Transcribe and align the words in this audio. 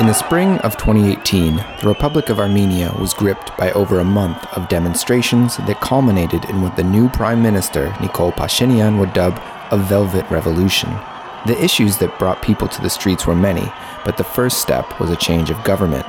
In 0.00 0.06
the 0.06 0.14
spring 0.14 0.56
of 0.60 0.78
2018, 0.78 1.56
the 1.56 1.86
Republic 1.86 2.30
of 2.30 2.40
Armenia 2.40 2.90
was 2.98 3.12
gripped 3.12 3.54
by 3.58 3.70
over 3.72 3.98
a 3.98 4.04
month 4.04 4.42
of 4.56 4.66
demonstrations 4.70 5.58
that 5.58 5.82
culminated 5.82 6.46
in 6.46 6.62
what 6.62 6.74
the 6.74 6.82
new 6.82 7.10
Prime 7.10 7.42
Minister, 7.42 7.88
Nikol 7.98 8.32
Pashinyan, 8.32 8.98
would 8.98 9.12
dub 9.12 9.38
a 9.70 9.76
velvet 9.76 10.24
revolution. 10.30 10.88
The 11.44 11.62
issues 11.62 11.98
that 11.98 12.18
brought 12.18 12.40
people 12.40 12.66
to 12.66 12.80
the 12.80 12.88
streets 12.88 13.26
were 13.26 13.36
many, 13.36 13.70
but 14.06 14.16
the 14.16 14.24
first 14.24 14.62
step 14.62 14.98
was 14.98 15.10
a 15.10 15.16
change 15.16 15.50
of 15.50 15.62
government. 15.64 16.06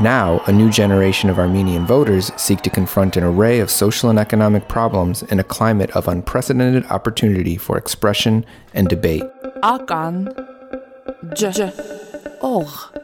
Now, 0.00 0.40
a 0.46 0.52
new 0.52 0.70
generation 0.70 1.28
of 1.28 1.40
Armenian 1.40 1.84
voters 1.84 2.30
seek 2.36 2.60
to 2.60 2.70
confront 2.70 3.16
an 3.16 3.24
array 3.24 3.58
of 3.58 3.72
social 3.72 4.08
and 4.08 4.20
economic 4.20 4.68
problems 4.68 5.24
in 5.24 5.40
a 5.40 5.44
climate 5.44 5.90
of 5.96 6.06
unprecedented 6.06 6.84
opportunity 6.92 7.56
for 7.56 7.76
expression 7.76 8.46
and 8.72 8.86
debate. 8.88 9.24
Akan 9.64 10.32
J 11.34 11.72
Օղ 12.40 12.96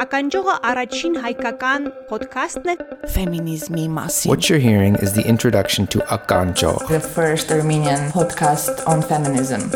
Ականջողը 0.00 0.54
առաջին 0.70 1.16
հայկական 1.24 1.88
ոդքասթն 2.10 2.72
է 2.72 2.74
ֆեմինիզմի 3.14 3.84
մասին 3.96 4.32
What 4.32 4.48
you're 4.50 4.62
hearing 4.62 4.96
is 5.06 5.12
the 5.18 5.26
introduction 5.34 5.86
to 5.94 5.98
Akanjogh 6.16 6.86
The 6.88 7.00
first 7.00 7.52
Armenian 7.52 8.10
podcast 8.16 8.82
on 8.86 9.02
feminism. 9.02 9.70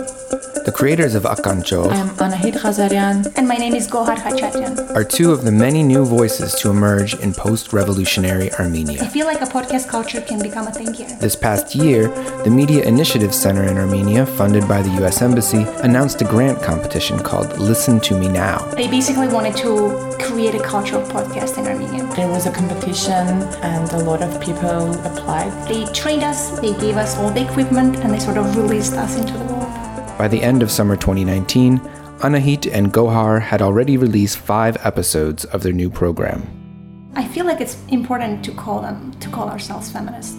The 0.64 0.72
creators 0.72 1.14
of 1.14 1.24
Akanjogh 1.24 1.92
I'm 1.92 2.08
Anahit 2.16 2.54
Ghazaryan, 2.54 3.32
And 3.36 3.46
my 3.46 3.56
name 3.56 3.74
is 3.74 3.86
Gohar 3.86 4.16
Khachatrian. 4.16 4.94
are 4.96 5.04
two 5.04 5.30
of 5.30 5.44
the 5.44 5.52
many 5.52 5.82
new 5.82 6.04
voices 6.06 6.54
to 6.60 6.70
emerge 6.70 7.14
in 7.16 7.34
post-revolutionary 7.34 8.50
Armenia. 8.54 9.02
I 9.02 9.08
feel 9.08 9.26
like 9.26 9.42
a 9.42 9.46
podcast 9.46 9.88
culture 9.88 10.22
can 10.22 10.40
become 10.40 10.66
a 10.66 10.72
thing 10.72 10.94
here. 10.94 11.08
This 11.20 11.36
past 11.36 11.74
year, 11.74 12.08
the 12.44 12.50
Media 12.50 12.82
Initiative 12.84 13.34
Center 13.34 13.64
in 13.64 13.76
Armenia, 13.76 14.24
funded 14.24 14.66
by 14.66 14.80
the 14.80 14.90
US 15.04 15.20
Embassy, 15.20 15.66
announced 15.82 16.22
a 16.22 16.24
grant 16.24 16.62
competition 16.62 17.18
called 17.18 17.58
Listen 17.58 18.00
to 18.00 18.18
Me 18.18 18.28
Now. 18.28 18.58
They 18.74 18.88
basically 18.88 19.28
wanted 19.28 19.56
to 19.58 19.70
create 20.18 20.54
a 20.54 20.62
culture 20.62 20.96
of 20.96 21.06
podcast 21.08 21.58
in 21.58 21.66
Armenia. 21.66 22.04
There 22.16 22.28
was 22.28 22.46
a 22.46 22.52
competition 22.52 23.26
and 23.70 23.92
a 23.92 23.98
lot 23.98 24.22
of 24.22 24.40
people 24.40 24.94
applied. 25.04 25.52
They 25.68 25.84
trained 25.92 26.22
us, 26.22 26.58
they 26.60 26.72
gave 26.84 26.96
us 26.96 27.18
all 27.18 27.30
the 27.30 27.42
equipment, 27.48 27.96
and 27.96 28.14
they 28.14 28.18
sort 28.18 28.38
of 28.38 28.56
released 28.56 28.94
us 28.94 29.16
into 29.18 29.34
the 29.34 29.44
world. 29.44 29.63
By 30.24 30.28
the 30.28 30.42
end 30.42 30.62
of 30.62 30.70
summer 30.70 30.96
2019, 30.96 31.78
Anahit 32.20 32.72
and 32.72 32.90
Gohar 32.90 33.42
had 33.42 33.60
already 33.60 33.98
released 33.98 34.38
five 34.38 34.78
episodes 34.82 35.44
of 35.44 35.62
their 35.62 35.74
new 35.74 35.90
program. 35.90 36.48
I 37.14 37.28
feel 37.28 37.44
like 37.44 37.60
it's 37.60 37.76
important 37.88 38.42
to 38.46 38.52
call 38.52 38.80
them 38.80 39.12
to 39.20 39.28
call 39.28 39.50
ourselves 39.50 39.90
feminist 39.90 40.38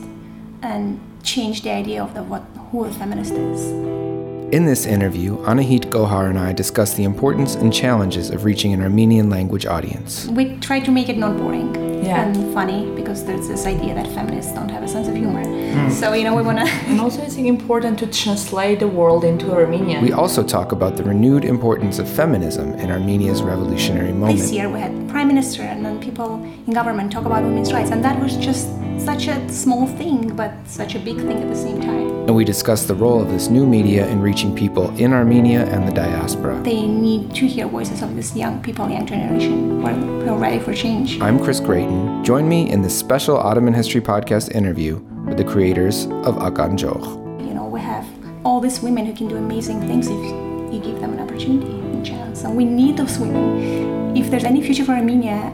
and 0.64 1.00
change 1.22 1.62
the 1.62 1.70
idea 1.70 2.02
of 2.02 2.16
the 2.16 2.24
what 2.24 2.42
who 2.72 2.86
a 2.86 2.92
feminist 2.94 3.34
is. 3.34 4.15
In 4.52 4.66
this 4.66 4.86
interview, 4.86 5.38
Anahit 5.40 5.86
Gohar 5.90 6.30
and 6.30 6.38
I 6.38 6.54
discuss 6.54 6.94
the 6.94 7.04
importance 7.04 7.56
and 7.56 7.74
challenges 7.74 8.30
of 8.30 8.46
reaching 8.46 8.74
an 8.74 8.82
Armenian 8.82 9.30
language 9.30 9.66
audience. 9.66 10.28
We 10.28 10.56
try 10.58 10.80
to 10.82 10.92
make 10.92 11.10
it 11.10 11.18
not 11.18 11.36
boring 11.36 11.74
Yeah. 12.06 12.22
and 12.24 12.54
funny 12.54 12.92
because 12.96 13.26
there's 13.26 13.48
this 13.48 13.66
idea 13.66 13.96
that 13.96 14.08
feminists 14.14 14.54
don't 14.54 14.70
have 14.70 14.84
a 14.84 14.88
sense 14.88 15.08
of 15.08 15.16
humor. 15.16 15.44
Hmm. 15.44 15.90
So 15.90 16.14
you 16.14 16.24
know 16.24 16.36
we 16.36 16.44
want 16.44 16.60
to 16.60 16.66
And 16.88 17.02
also, 17.02 17.22
it's 17.24 17.36
important 17.38 17.98
to 18.00 18.08
translate 18.08 18.80
the 18.80 18.88
world 18.88 19.24
into 19.24 19.52
Armenian. 19.52 20.04
We 20.04 20.14
also 20.14 20.44
talk 20.44 20.72
about 20.72 20.96
the 20.96 21.04
renewed 21.04 21.44
importance 21.44 21.98
of 21.98 22.08
feminism 22.08 22.74
in 22.76 22.92
Armenia's 22.92 23.42
revolutionary 23.42 24.14
moment. 24.14 24.40
This 24.40 24.52
year 24.52 24.70
we 24.70 24.80
had 24.80 24.94
prime 25.10 25.28
minister 25.28 25.64
and 25.64 25.84
then 25.84 26.00
people 26.00 26.30
in 26.68 26.74
government 26.74 27.12
talk 27.12 27.26
about 27.26 27.44
women's 27.44 27.74
rights, 27.74 27.90
and 27.92 28.04
that 28.06 28.22
was 28.22 28.38
just 28.38 28.70
such 29.00 29.28
a 29.28 29.50
small 29.50 29.88
thing, 29.88 30.36
but 30.36 30.52
such 30.66 30.96
a 30.96 31.00
big 31.00 31.18
thing 31.18 31.42
at 31.42 31.50
the 31.50 31.56
same 31.56 31.82
time. 31.82 32.10
And 32.26 32.36
we 32.36 32.44
discuss 32.44 32.86
the 32.86 32.96
role 32.96 33.22
of 33.22 33.30
this 33.30 33.50
new 33.50 33.66
media 33.66 34.08
in 34.08 34.22
reaching 34.22 34.56
people 34.56 34.90
in 34.98 35.14
Armenia 35.14 35.66
and 35.66 35.88
the 35.88 35.92
diaspora. 35.92 36.62
They 36.64 36.88
need 36.88 37.34
to 37.36 37.48
hear 37.48 37.68
voices 37.68 38.02
of 38.02 38.16
this 38.16 38.36
young 38.36 38.62
people, 38.64 38.90
young 38.90 39.06
generation 39.06 39.82
who 39.82 39.86
are, 39.86 39.94
who 39.94 40.30
are 40.30 40.38
ready 40.38 40.60
for 40.60 40.74
change. 40.74 41.22
I'm 41.22 41.40
Chris 41.40 41.60
Gratien. 41.60 42.24
Join 42.24 42.50
me 42.50 42.70
in 42.70 42.82
this 42.82 42.98
special 42.98 43.38
Ottoman 43.38 43.74
History 43.74 44.02
Podcast 44.02 44.52
interview 44.56 44.96
with 45.28 45.38
the 45.38 45.44
creators 45.44 46.06
of 46.06 46.36
Akanjogh. 46.38 47.46
You 47.48 47.54
know, 47.54 47.66
we 47.66 47.80
have 47.82 48.06
all 48.44 48.60
these 48.60 48.82
women 48.82 49.06
who 49.06 49.14
can 49.14 49.28
do 49.28 49.38
amazing 49.38 49.82
things 49.82 50.08
if 50.08 50.74
you 50.74 50.82
give 50.84 51.00
them 51.00 51.14
an 51.14 51.20
opportunity 51.20 51.72
and 51.72 52.06
chance, 52.06 52.44
and 52.44 52.56
we 52.56 52.66
need 52.66 52.98
those 52.98 53.20
women. 53.20 54.16
If 54.18 54.32
there's 54.32 54.46
any 54.46 54.62
future 54.62 54.86
for 54.86 54.94
Armenia, 54.94 55.54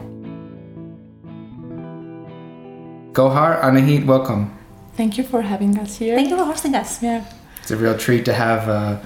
Gohar, 3.12 3.60
Anahit, 3.60 4.06
welcome. 4.06 4.56
Thank 4.96 5.18
you 5.18 5.24
for 5.24 5.42
having 5.42 5.78
us 5.78 5.98
here. 5.98 6.16
thank 6.16 6.30
you 6.30 6.36
for 6.38 6.44
hosting 6.44 6.74
us. 6.74 7.02
Yeah. 7.02 7.22
It's 7.60 7.70
a 7.70 7.76
real 7.76 7.96
treat 7.96 8.24
to 8.24 8.32
have 8.32 8.68
uh, 8.70 9.00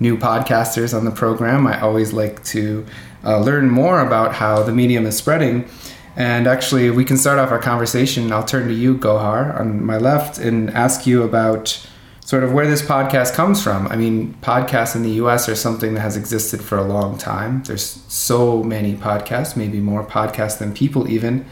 new 0.00 0.16
podcasters 0.16 0.96
on 0.96 1.04
the 1.04 1.10
program. 1.10 1.66
I 1.66 1.78
always 1.80 2.14
like 2.14 2.42
to 2.44 2.86
uh, 3.24 3.38
learn 3.40 3.68
more 3.68 4.00
about 4.00 4.34
how 4.34 4.62
the 4.62 4.72
medium 4.72 5.04
is 5.04 5.18
spreading. 5.18 5.68
And 6.16 6.46
actually, 6.46 6.88
we 6.88 7.04
can 7.04 7.18
start 7.18 7.38
off 7.38 7.50
our 7.50 7.58
conversation. 7.58 8.32
I'll 8.32 8.42
turn 8.42 8.68
to 8.68 8.74
you, 8.74 8.96
Gohar, 8.96 9.60
on 9.60 9.84
my 9.84 9.98
left, 9.98 10.38
and 10.38 10.70
ask 10.70 11.06
you 11.06 11.22
about 11.22 11.86
sort 12.20 12.42
of 12.42 12.54
where 12.54 12.66
this 12.66 12.80
podcast 12.80 13.34
comes 13.34 13.62
from. 13.62 13.86
I 13.88 13.96
mean, 13.96 14.34
podcasts 14.40 14.96
in 14.96 15.02
the 15.02 15.12
US 15.22 15.46
are 15.46 15.54
something 15.54 15.92
that 15.92 16.00
has 16.00 16.16
existed 16.16 16.62
for 16.62 16.78
a 16.78 16.84
long 16.84 17.18
time. 17.18 17.62
There's 17.64 18.02
so 18.08 18.62
many 18.62 18.94
podcasts, 18.94 19.58
maybe 19.58 19.78
more 19.78 20.04
podcasts 20.04 20.58
than 20.58 20.72
people 20.72 21.06
even. 21.10 21.44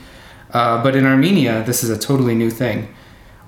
Uh, 0.55 0.83
but 0.83 0.95
in 0.97 1.05
Armenia, 1.05 1.63
this 1.65 1.83
is 1.85 1.91
a 1.91 1.99
totally 1.99 2.35
new 2.35 2.51
thing. 2.51 2.89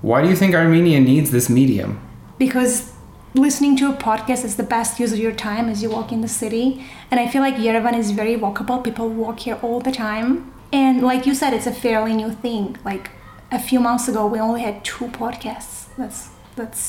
Why 0.01 0.21
do 0.21 0.27
you 0.29 0.35
think 0.35 0.53
Armenia 0.53 0.99
needs 0.99 1.31
this 1.31 1.49
medium? 1.49 1.99
because 2.37 2.93
listening 3.33 3.75
to 3.77 3.89
a 3.89 3.93
podcast 3.93 4.43
is 4.45 4.55
the 4.57 4.63
best 4.75 4.99
use 4.99 5.11
of 5.11 5.17
your 5.17 5.31
time 5.31 5.69
as 5.69 5.81
you 5.83 5.89
walk 5.89 6.11
in 6.11 6.21
the 6.21 6.27
city 6.27 6.65
and 7.11 7.19
i 7.19 7.27
feel 7.27 7.41
like 7.47 7.55
yerevan 7.55 7.95
is 7.97 8.11
very 8.11 8.35
walkable 8.43 8.83
people 8.87 9.07
walk 9.09 9.39
here 9.39 9.57
all 9.63 9.79
the 9.79 9.91
time 9.91 10.29
and 10.71 11.01
like 11.01 11.25
you 11.27 11.33
said 11.41 11.51
it's 11.57 11.65
a 11.67 11.71
fairly 11.85 12.13
new 12.21 12.31
thing 12.45 12.77
like 12.85 13.09
a 13.51 13.59
few 13.69 13.79
months 13.79 14.07
ago 14.07 14.21
we 14.33 14.39
only 14.39 14.61
had 14.61 14.75
two 14.85 15.05
podcasts 15.21 15.73
that's 15.97 16.29
that's 16.55 16.83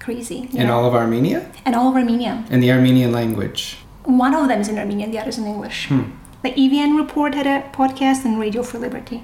crazy 0.00 0.40
In 0.52 0.66
know? 0.66 0.74
all 0.78 0.84
of 0.90 0.94
Armenia? 0.94 1.40
In 1.66 1.74
all 1.74 1.88
of 1.90 1.94
armenia 1.94 2.44
In 2.50 2.58
the 2.60 2.70
Armenian 2.76 3.10
language. 3.20 3.60
one 4.04 4.34
of 4.34 4.44
them 4.48 4.60
is 4.64 4.68
in 4.68 4.78
armenian 4.78 5.10
the 5.12 5.18
other 5.20 5.30
is 5.34 5.38
in 5.38 5.46
english 5.54 5.80
the 6.42 6.50
evn 6.52 6.96
report 6.96 7.34
had 7.34 7.46
a 7.46 7.68
podcast 7.76 8.24
and 8.24 8.38
radio 8.40 8.62
for 8.62 8.78
liberty 8.78 9.22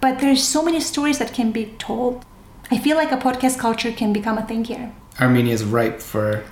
but 0.00 0.18
there's 0.20 0.42
so 0.42 0.62
many 0.62 0.80
stories 0.80 1.18
that 1.18 1.32
can 1.34 1.50
be 1.52 1.66
told 1.78 2.24
i 2.70 2.78
feel 2.78 2.96
like 2.96 3.12
a 3.12 3.16
podcast 3.16 3.58
culture 3.58 3.92
can 3.92 4.12
become 4.12 4.38
a 4.38 4.46
thing 4.46 4.64
here 4.64 4.92
Armenia 5.20 5.52
is 5.52 5.64
ripe 5.64 6.00
for 6.00 6.42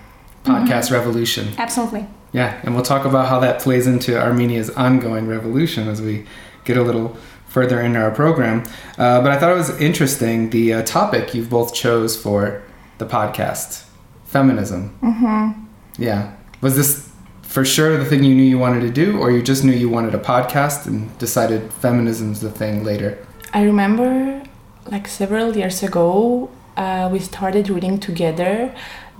podcast 0.44 0.91
revolution. 0.91 1.48
absolutely 1.59 2.06
Yeah, 2.32 2.60
and 2.62 2.75
we'll 2.75 2.84
talk 2.84 3.04
about 3.06 3.28
how 3.28 3.38
that 3.41 3.60
plays 3.60 3.87
into 3.87 4.21
Armenia's 4.21 4.69
ongoing 4.71 5.27
revolution 5.27 5.88
as 5.88 6.03
we 6.03 6.27
get 6.65 6.77
a 6.77 6.82
little 6.82 7.16
further 7.47 7.81
into 7.81 7.98
our 7.98 8.10
program. 8.10 8.65
Uh, 8.98 9.22
but 9.22 9.31
I 9.32 9.38
thought 9.38 9.50
it 9.50 9.56
was 9.56 9.71
interesting 9.81 10.50
the 10.50 10.75
uh, 10.75 10.82
topic 10.82 11.34
you've 11.34 11.48
both 11.48 11.72
chose 11.72 12.21
for 12.21 12.62
the 12.98 13.06
podcast 13.06 13.84
feminism. 14.27 14.98
Mm-hmm. 15.03 15.65
Yeah. 16.03 16.34
Was 16.60 16.77
this 16.77 17.10
for 17.58 17.64
sure 17.64 17.98
the 17.98 18.04
thing 18.04 18.22
you 18.22 18.36
knew 18.36 18.48
you 18.54 18.56
wanted 18.56 18.82
to 18.82 18.91
do, 19.04 19.19
or 19.19 19.32
you 19.32 19.42
just 19.42 19.64
knew 19.64 19.72
you 19.72 19.88
wanted 19.88 20.14
a 20.14 20.19
podcast 20.32 20.86
and 20.86 20.96
decided 21.19 21.72
feminism's 21.72 22.41
the 22.41 22.52
thing 22.60 22.84
later? 22.84 23.19
I 23.52 23.64
remember 23.64 24.44
like 24.86 25.08
several 25.08 25.56
years 25.56 25.82
ago, 25.82 26.50
uh, 26.76 27.08
we 27.10 27.18
started 27.18 27.68
reading 27.68 27.98
together 27.98 28.72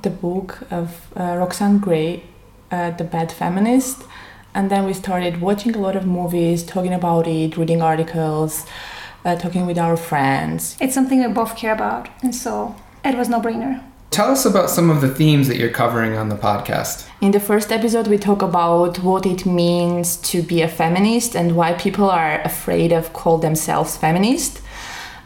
the 0.03 0.11
book 0.11 0.61
of 0.71 0.87
uh, 1.17 1.35
Roxane 1.37 1.81
Gay, 1.81 2.23
uh, 2.71 2.93
The 2.93 3.03
Bad 3.03 3.33
Feminist. 3.33 4.05
And 4.55 4.71
then 4.71 4.87
we 4.87 4.93
started 4.93 5.41
watching 5.41 5.75
a 5.75 5.81
lot 5.81 5.97
of 5.97 6.07
movies, 6.07 6.63
talking 6.63 6.95
about 6.95 7.27
it, 7.27 7.57
reading 7.57 7.83
articles, 7.83 8.65
uh, 9.25 9.35
talking 9.35 9.67
with 9.67 9.79
our 9.79 9.97
friends. 9.97 10.77
it's 10.81 10.95
something 10.95 11.19
we 11.21 11.27
both 11.27 11.57
care 11.57 11.75
about 11.75 12.09
and 12.23 12.33
so 12.33 12.77
it 13.05 13.17
was 13.17 13.29
no 13.29 13.41
brainer 13.41 13.83
Tell 14.11 14.31
us 14.31 14.47
about 14.47 14.71
some 14.71 14.89
of 14.91 15.01
the 15.01 15.15
themes 15.15 15.49
that 15.49 15.59
you're 15.59 15.69
covering 15.69 16.17
on 16.17 16.29
the 16.29 16.35
podcast. 16.35 17.07
In 17.21 17.31
the 17.31 17.41
first 17.41 17.71
episode, 17.71 18.09
we 18.09 18.17
talk 18.17 18.43
about 18.43 18.99
what 19.01 19.27
it 19.27 19.45
means 19.45 20.17
to 20.31 20.43
be 20.43 20.63
a 20.63 20.69
feminist 20.69 21.37
and 21.37 21.55
why 21.55 21.75
people 21.75 22.09
are 22.09 22.41
afraid 22.41 22.91
of 22.91 23.13
call 23.13 23.39
themselves 23.39 23.97
feminist. 23.97 24.63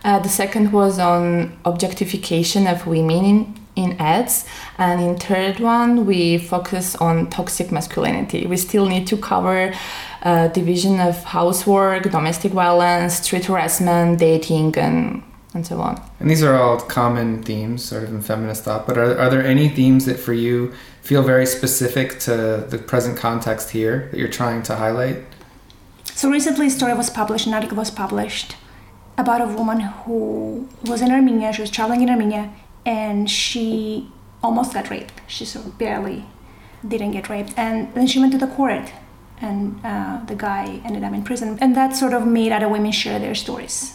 Uh, 0.05 0.19
the 0.19 0.29
second 0.29 0.73
was 0.73 0.99
on 0.99 1.56
objectification 1.64 2.67
of 2.67 2.87
women 2.87 3.25
in, 3.25 3.55
in 3.76 3.96
ads, 4.00 4.44
and 4.79 5.00
in 5.00 5.17
third 5.17 5.61
one 5.61 6.05
we 6.05 6.37
focus 6.37 6.96
on 6.96 7.31
toxic 7.31 7.70
masculinity. 7.70 8.46
We 8.46 8.56
still 8.56 8.87
need 8.87 9.06
to 9.06 9.17
cover 9.17 9.73
uh, 10.23 10.49
division 10.49 10.99
of 10.99 11.23
housework, 11.23 12.11
domestic 12.11 12.50
violence, 12.50 13.20
street 13.20 13.44
harassment, 13.44 14.19
dating, 14.19 14.76
and 14.76 15.23
and 15.54 15.66
so 15.66 15.81
on. 15.81 16.00
And 16.20 16.31
these 16.31 16.43
are 16.43 16.54
all 16.54 16.81
common 16.81 17.43
themes, 17.43 17.84
sort 17.84 18.04
of 18.04 18.10
in 18.10 18.22
feminist 18.22 18.64
thought. 18.64 18.87
But 18.87 18.96
are, 18.99 19.19
are 19.19 19.31
there 19.31 19.44
any 19.44 19.69
themes 19.69 20.06
that 20.06 20.19
for 20.19 20.32
you 20.32 20.72
feel 21.02 21.22
very 21.22 21.46
specific 21.46 22.19
to 22.20 22.66
the 22.69 22.78
present 22.78 23.19
context 23.19 23.70
here 23.70 24.08
that 24.10 24.19
you're 24.19 24.28
trying 24.28 24.62
to 24.64 24.76
highlight? 24.76 25.19
so 26.14 26.28
recently 26.28 26.66
a 26.66 26.70
story 26.70 26.93
was 26.93 27.08
published 27.08 27.46
an 27.46 27.54
article 27.54 27.76
was 27.76 27.90
published 27.90 28.54
about 29.16 29.40
a 29.40 29.46
woman 29.46 29.81
who 29.81 30.69
was 30.84 31.00
in 31.00 31.10
armenia 31.10 31.52
she 31.52 31.62
was 31.62 31.70
traveling 31.70 32.02
in 32.02 32.10
armenia 32.10 32.52
and 32.84 33.31
she 33.31 34.08
almost 34.43 34.75
got 34.75 34.90
raped 34.90 35.20
she 35.26 35.44
sort 35.44 35.64
of 35.64 35.78
barely 35.78 36.26
didn't 36.87 37.12
get 37.12 37.28
raped. 37.28 37.52
And 37.56 37.93
then 37.94 38.06
she 38.06 38.19
went 38.19 38.32
to 38.32 38.38
the 38.38 38.46
court, 38.46 38.93
and 39.40 39.81
uh, 39.84 40.20
the 40.26 40.34
guy 40.34 40.81
ended 40.84 41.04
up 41.04 41.12
in 41.12 41.25
prison. 41.25 41.58
And 41.60 41.76
that 41.76 41.96
sort 41.96 42.12
of 42.12 42.26
made 42.26 42.52
other 42.52 42.69
women 42.69 42.93
share 42.93 43.19
their 43.19 43.34
stories. 43.34 43.94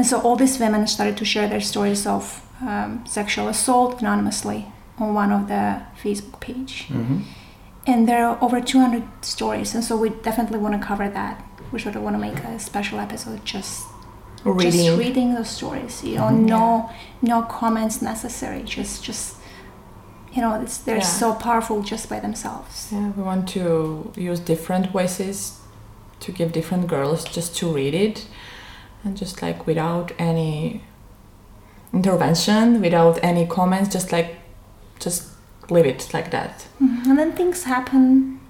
And 0.00 0.06
so 0.06 0.18
all 0.22 0.34
these 0.34 0.58
women 0.58 0.86
started 0.86 1.18
to 1.18 1.26
share 1.26 1.46
their 1.46 1.60
stories 1.60 2.06
of 2.06 2.40
um, 2.62 3.04
sexual 3.06 3.48
assault 3.48 4.00
anonymously 4.00 4.64
on 4.98 5.12
one 5.12 5.30
of 5.30 5.46
the 5.48 5.82
Facebook 6.02 6.40
page. 6.40 6.88
And 7.86 8.08
there 8.08 8.24
are 8.26 8.38
over 8.40 8.62
200 8.62 9.02
stories, 9.22 9.74
and 9.74 9.84
so 9.84 9.98
we 9.98 10.08
definitely 10.08 10.58
want 10.58 10.80
to 10.80 10.86
cover 10.86 11.06
that. 11.10 11.44
We 11.70 11.78
sort 11.80 11.96
of 11.96 12.02
want 12.02 12.16
to 12.16 12.18
make 12.18 12.38
a 12.44 12.58
special 12.58 12.98
episode 12.98 13.44
just 13.44 13.84
Reading. 14.42 14.70
just 14.86 14.98
reading 14.98 15.34
those 15.34 15.50
stories. 15.50 16.02
You 16.02 16.14
know, 16.14 16.30
no 16.30 16.90
no 17.20 17.42
comments 17.42 18.00
necessary. 18.00 18.62
Just 18.62 19.04
just 19.04 19.36
you 20.32 20.40
know, 20.40 20.62
it's, 20.62 20.78
they're 20.78 20.96
Yeah. 20.96 21.20
so 21.20 21.34
powerful 21.34 21.82
just 21.82 22.08
by 22.08 22.20
themselves. 22.20 22.88
Yeah, 22.90 23.10
we 23.16 23.22
want 23.22 23.46
to 23.50 24.12
use 24.16 24.40
different 24.40 24.92
voices 24.92 25.60
to 26.20 26.32
give 26.32 26.52
different 26.52 26.86
girls 26.86 27.20
just 27.36 27.54
to 27.58 27.66
read 27.70 27.92
it 27.94 28.26
and 29.04 29.16
just 29.16 29.42
like 29.42 29.66
without 29.66 30.12
any 30.18 30.82
intervention, 31.92 32.80
without 32.80 33.18
any 33.22 33.46
comments, 33.46 33.90
just 33.92 34.12
like 34.12 34.36
just 34.98 35.28
leave 35.70 35.86
it 35.86 36.08
like 36.12 36.30
that. 36.30 36.66
Mhm. 36.82 37.06
And 37.06 37.18
then 37.18 37.32
things 37.32 37.64
happen, 37.64 38.40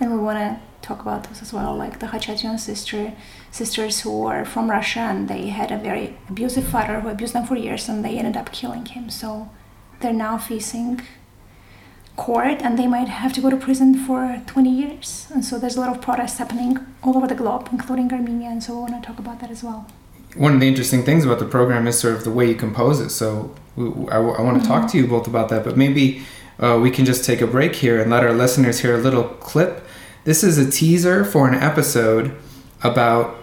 and 0.00 0.12
we 0.12 0.18
want 0.18 0.38
to 0.38 0.56
talk 0.86 1.00
about 1.02 1.24
those 1.24 1.42
as 1.42 1.52
well. 1.52 1.74
Like 1.76 1.98
the 1.98 2.06
Khachaturian 2.06 2.58
sister, 2.58 3.12
sisters 3.50 4.00
who 4.00 4.20
were 4.20 4.44
from 4.44 4.70
Russia, 4.70 5.00
and 5.00 5.28
they 5.28 5.48
had 5.48 5.70
a 5.70 5.78
very 5.78 6.16
abusive 6.28 6.66
father 6.66 7.00
who 7.00 7.08
abused 7.08 7.34
them 7.34 7.46
for 7.46 7.56
years, 7.56 7.88
and 7.88 8.04
they 8.04 8.18
ended 8.18 8.36
up 8.36 8.52
killing 8.52 8.86
him. 8.86 9.10
So 9.10 9.48
they're 10.00 10.12
now 10.12 10.38
facing 10.38 11.00
court, 12.18 12.60
and 12.60 12.78
they 12.78 12.86
might 12.86 13.08
have 13.08 13.32
to 13.32 13.40
go 13.40 13.48
to 13.48 13.56
prison 13.56 13.94
for 13.94 14.42
20 14.46 14.68
years. 14.68 15.28
And 15.32 15.42
so 15.42 15.58
there's 15.58 15.76
a 15.76 15.80
lot 15.80 15.96
of 15.96 16.02
protests 16.02 16.36
happening 16.36 16.78
all 17.02 17.16
over 17.16 17.26
the 17.26 17.34
globe, 17.34 17.68
including 17.72 18.12
Armenia. 18.12 18.50
And 18.50 18.62
so 18.62 18.74
we 18.74 18.80
want 18.90 19.02
to 19.02 19.06
talk 19.06 19.18
about 19.18 19.40
that 19.40 19.50
as 19.50 19.64
well. 19.64 19.86
One 20.36 20.52
of 20.52 20.60
the 20.60 20.68
interesting 20.68 21.04
things 21.04 21.24
about 21.24 21.38
the 21.38 21.46
program 21.46 21.86
is 21.86 21.98
sort 21.98 22.14
of 22.14 22.24
the 22.24 22.30
way 22.30 22.46
you 22.48 22.54
compose 22.54 23.00
it. 23.00 23.10
So 23.10 23.54
we, 23.76 23.86
I, 24.10 24.18
want 24.18 24.60
to 24.60 24.68
talk 24.68 24.90
to 24.90 24.98
you 24.98 25.06
both 25.06 25.26
about 25.26 25.48
that, 25.48 25.64
but 25.64 25.76
maybe 25.76 26.22
uh, 26.58 26.78
we 26.82 26.90
can 26.90 27.06
just 27.06 27.24
take 27.24 27.40
a 27.40 27.46
break 27.46 27.76
here 27.76 28.00
and 28.00 28.10
let 28.10 28.24
our 28.24 28.32
listeners 28.32 28.80
hear 28.80 28.94
a 28.94 29.00
little 29.00 29.24
clip. 29.24 29.84
This 30.24 30.44
is 30.44 30.58
a 30.58 30.70
teaser 30.70 31.24
for 31.24 31.48
an 31.48 31.54
episode 31.54 32.36
about 32.82 33.36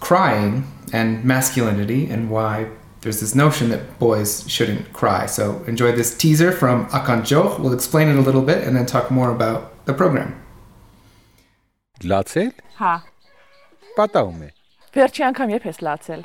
crying 0.00 0.66
and 0.92 1.24
masculinity 1.24 2.10
and 2.10 2.30
why 2.30 2.70
there's 3.00 3.20
this 3.20 3.34
notion 3.34 3.68
that 3.70 3.98
boys 3.98 4.44
shouldn't 4.48 4.92
cry. 4.92 5.26
So 5.26 5.62
enjoy 5.66 5.92
this 5.92 6.16
teaser 6.16 6.50
from 6.52 6.86
Akanjoch. 6.88 7.58
We'll 7.60 7.72
explain 7.72 8.08
it 8.08 8.16
a 8.16 8.20
little 8.20 8.42
bit 8.42 8.64
and 8.66 8.76
then 8.76 8.86
talk 8.86 9.10
more 9.10 9.30
about 9.30 9.84
the 9.86 9.94
program. 9.94 10.34
Լացել։ 11.98 12.50
Հա, 12.78 12.94
Պատահում 13.98 14.42
է։ 14.46 14.48
վերջի 14.94 15.22
անգամ 15.28 15.52
երբ 15.54 15.64
ես 15.66 15.78
լացել։ 15.82 16.20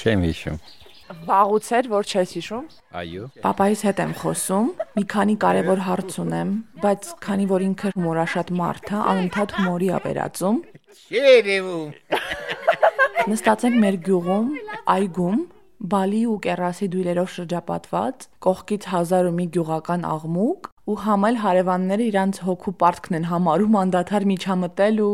Չեմ 0.00 0.24
հիշում։ 0.26 0.56
Վաղուց 1.28 1.68
էր, 1.78 1.88
որ 1.90 2.08
չես 2.10 2.32
հիշում։ 2.38 2.66
Այո։ 3.00 3.28
Պապայիս 3.44 3.80
հետ 3.86 4.02
եմ 4.04 4.12
խոսում, 4.20 4.68
մի 4.98 5.04
քանի 5.14 5.36
կարևոր 5.44 5.82
հարց 5.86 6.18
ունեմ, 6.24 6.52
բայց 6.82 7.08
քանի 7.26 7.46
որ 7.50 7.64
ինքը 7.66 7.92
հումորաշատ 7.96 8.52
մարդ 8.60 8.90
է, 8.90 9.00
անընդհատ 9.14 9.54
հումորի 9.58 9.90
է 9.90 10.02
վերածում։ 10.06 10.60
Երևում։ 11.14 11.88
Նստած 13.28 13.64
ենք 13.68 13.74
մեր 13.82 13.96
գյուղում, 14.06 14.46
այգում, 14.88 15.40
բալի 15.92 16.20
ու 16.30 16.36
կերասի 16.44 16.86
դույլերով 16.92 17.28
շրջապատված, 17.34 18.24
կողքից 18.46 18.86
հազար 18.92 19.28
ու 19.28 19.34
մի 19.36 19.46
գյուղական 19.56 20.06
աղմուկ 20.08 20.68
ու 20.90 20.96
համել 21.04 21.36
հարևանները 21.42 22.06
իրանց 22.10 22.40
հոգու 22.46 22.74
պարտքն 22.80 23.18
են 23.18 23.26
համարում 23.30 23.76
անդադար 23.80 24.26
միջամտել 24.30 25.02
ու 25.04 25.12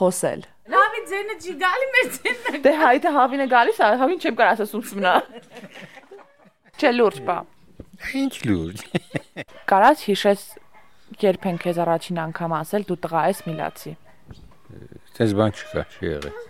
խոսել։ 0.00 0.44
Լավի 0.74 1.02
ձենը 1.12 1.36
չի 1.40 1.54
գալի 1.64 1.88
մեր 1.94 2.10
ձենը։ 2.18 2.60
Դե 2.66 2.74
հայտը 2.80 3.14
հավինը 3.16 3.48
գալիս 3.54 3.80
է, 3.80 3.90
հավին 4.04 4.20
չեմ 4.20 4.36
կարող 4.40 4.64
ասում 4.66 4.84
սումնա։ 4.90 5.14
Չէ 6.80 6.92
լուրջ 7.00 7.24
բա։ 7.30 7.38
Ինչ 8.20 8.34
լուրջ։ 8.50 8.84
Կարած 9.72 10.04
հիշես 10.10 10.46
երբ 11.24 11.50
են 11.50 11.58
քեզ 11.64 11.82
առաջին 11.84 12.22
անգամ 12.28 12.54
ասել 12.60 12.86
դու 12.90 13.00
տղա 13.08 13.24
ես 13.32 13.42
միլացի։ 13.48 13.96
Ձեզ 15.18 15.36
բան 15.40 15.58
չկա, 15.58 15.84
չի 15.90 16.10
եղել։ 16.14 16.49